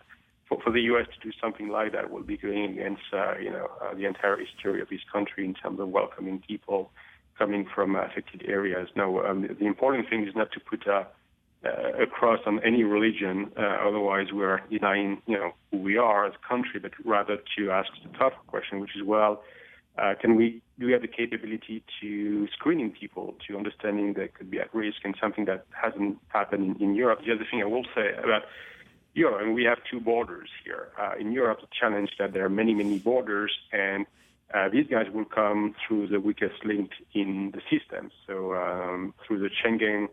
for 0.47 0.61
for 0.61 0.71
the 0.71 0.83
U.S. 0.93 1.07
to 1.07 1.27
do 1.27 1.33
something 1.41 1.69
like 1.69 1.93
that 1.93 2.11
will 2.11 2.23
be 2.23 2.37
going 2.37 2.65
against 2.65 3.03
uh, 3.15 3.39
you 3.39 3.51
know 3.51 3.69
uh, 3.81 3.95
the 3.95 4.05
entire 4.05 4.37
history 4.37 4.83
of 4.83 4.91
this 4.91 5.01
country 5.11 5.47
in 5.47 5.55
terms 5.55 5.81
of 5.81 5.89
welcoming 5.89 6.43
people 6.47 6.91
coming 7.39 7.67
from 7.75 7.97
affected 7.97 8.45
areas. 8.47 8.89
No, 8.95 9.25
um, 9.25 9.49
the 9.59 9.67
important 9.67 10.11
thing 10.11 10.27
is 10.29 10.35
not 10.37 10.53
to 10.53 10.61
put 10.61 10.87
a 10.87 11.07
uh, 11.65 12.03
across 12.03 12.41
on 12.47 12.61
any 12.65 12.85
religion. 12.85 13.51
Uh, 13.57 13.63
otherwise, 13.87 14.29
we're 14.33 14.61
denying, 14.71 15.21
you 15.27 15.37
know, 15.37 15.53
who 15.71 15.79
we 15.79 15.97
are 15.97 16.27
as 16.27 16.35
a 16.35 16.49
country, 16.49 16.79
but 16.81 16.93
rather 17.05 17.39
to 17.57 17.71
ask 17.71 17.89
the 18.03 18.17
tougher 18.17 18.37
question, 18.47 18.81
which 18.81 18.95
is, 18.97 19.03
well, 19.05 19.43
uh, 19.99 20.15
can 20.21 20.37
we 20.37 20.63
do 20.79 20.87
we 20.87 20.93
have 20.93 21.03
the 21.03 21.09
capability 21.09 21.83
to 22.01 22.47
screening 22.53 22.93
people 22.93 23.35
to 23.49 23.57
understanding 23.57 24.15
they 24.15 24.29
could 24.29 24.49
be 24.49 24.61
at 24.61 24.73
risk 24.73 24.99
and 25.03 25.17
something 25.21 25.45
that 25.47 25.67
hasn't 25.73 26.17
happened 26.29 26.77
in, 26.77 26.91
in 26.91 26.95
Europe? 26.95 27.21
The 27.27 27.33
other 27.33 27.47
thing 27.51 27.61
I 27.61 27.65
will 27.65 27.87
say 27.97 28.13
about 28.17 28.43
Europe, 29.15 29.43
and 29.43 29.55
we 29.55 29.65
have 29.65 29.79
two 29.91 29.99
borders 29.99 30.49
here. 30.65 30.91
Uh, 30.97 31.15
in 31.19 31.33
Europe, 31.33 31.61
the 31.61 31.67
challenge 31.81 32.11
that 32.21 32.33
there 32.33 32.45
are 32.45 32.49
many, 32.49 32.75
many 32.75 33.01
borders, 33.01 33.53
and 33.73 34.07
uh, 34.55 34.69
these 34.69 34.87
guys 34.87 35.07
will 35.13 35.25
come 35.25 35.75
through 35.87 36.07
the 36.07 36.21
weakest 36.21 36.65
link 36.65 36.91
in 37.13 37.53
the 37.53 37.61
system. 37.69 38.11
So 38.27 38.55
um, 38.55 39.15
through 39.27 39.41
the 39.41 39.51
Schengen 39.51 40.09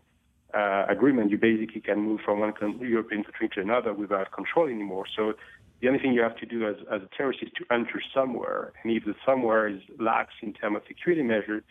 uh, 0.56 0.86
agreement, 0.88 1.30
you 1.30 1.38
basically 1.38 1.80
can 1.80 2.00
move 2.00 2.20
from 2.24 2.40
one 2.40 2.54
European 2.80 3.24
country 3.24 3.48
to 3.54 3.60
another 3.60 3.92
without 3.92 4.32
control 4.32 4.66
anymore. 4.66 5.04
So 5.14 5.34
the 5.80 5.88
only 5.88 6.00
thing 6.00 6.14
you 6.14 6.22
have 6.22 6.36
to 6.38 6.46
do 6.46 6.66
as, 6.66 6.76
as 6.90 7.02
a 7.02 7.08
terrorist 7.14 7.40
is 7.42 7.50
to 7.58 7.64
enter 7.70 8.00
somewhere, 8.14 8.72
and 8.82 8.90
if 8.92 9.04
the 9.04 9.14
somewhere 9.24 9.68
is 9.68 9.80
lax 10.00 10.32
in 10.42 10.54
terms 10.54 10.76
of 10.76 10.82
security 10.88 11.22
measures, 11.22 11.62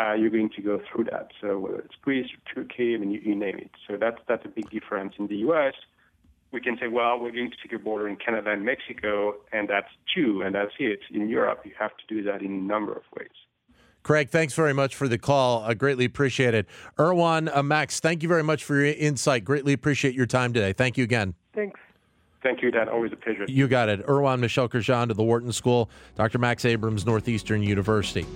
uh, 0.00 0.14
you're 0.14 0.30
going 0.30 0.50
to 0.56 0.62
go 0.62 0.80
through 0.90 1.04
that. 1.04 1.28
So 1.40 1.58
whether 1.58 1.78
it's 1.78 1.94
Greece, 2.02 2.26
or 2.32 2.54
Turkey, 2.54 2.94
I 2.94 2.98
mean, 2.98 3.10
you, 3.12 3.20
you 3.20 3.34
name 3.36 3.58
it. 3.58 3.70
So 3.86 3.96
that's 3.96 4.18
that's 4.26 4.44
a 4.44 4.48
big 4.48 4.68
difference 4.70 5.14
in 5.18 5.28
the 5.28 5.36
U.S. 5.48 5.74
We 6.50 6.60
can 6.60 6.76
say, 6.78 6.88
well, 6.88 7.18
we're 7.20 7.30
going 7.30 7.50
to 7.50 7.56
secure 7.62 7.78
border 7.78 8.08
in 8.08 8.16
Canada 8.16 8.50
and 8.50 8.64
Mexico, 8.64 9.36
and 9.52 9.68
that's 9.68 9.88
two, 10.14 10.42
and 10.44 10.54
that's 10.54 10.72
it. 10.78 11.00
In 11.12 11.28
Europe, 11.28 11.60
you 11.64 11.72
have 11.78 11.92
to 11.96 12.14
do 12.14 12.22
that 12.24 12.42
in 12.42 12.52
a 12.52 12.62
number 12.62 12.92
of 12.92 13.02
ways. 13.16 13.30
Craig, 14.02 14.30
thanks 14.30 14.54
very 14.54 14.72
much 14.72 14.96
for 14.96 15.08
the 15.08 15.18
call. 15.18 15.62
I 15.62 15.74
greatly 15.74 16.04
appreciate 16.04 16.54
it. 16.54 16.66
Erwann, 16.98 17.54
uh, 17.54 17.62
Max, 17.62 18.00
thank 18.00 18.22
you 18.22 18.28
very 18.28 18.42
much 18.42 18.64
for 18.64 18.74
your 18.74 18.86
insight. 18.86 19.44
Greatly 19.44 19.72
appreciate 19.72 20.14
your 20.14 20.26
time 20.26 20.52
today. 20.52 20.72
Thank 20.72 20.98
you 20.98 21.04
again. 21.04 21.34
Thanks. 21.54 21.78
Thank 22.42 22.62
you, 22.62 22.72
Dan. 22.72 22.88
Always 22.88 23.12
a 23.12 23.16
pleasure. 23.16 23.44
You 23.46 23.68
got 23.68 23.88
it. 23.88 24.04
Erwann 24.06 24.40
Michel 24.40 24.68
Kerjan 24.68 25.06
to 25.08 25.14
the 25.14 25.22
Wharton 25.22 25.52
School, 25.52 25.88
Dr. 26.16 26.38
Max 26.38 26.64
Abrahms, 26.64 27.06
Northeastern 27.06 27.62
University. 27.62 28.26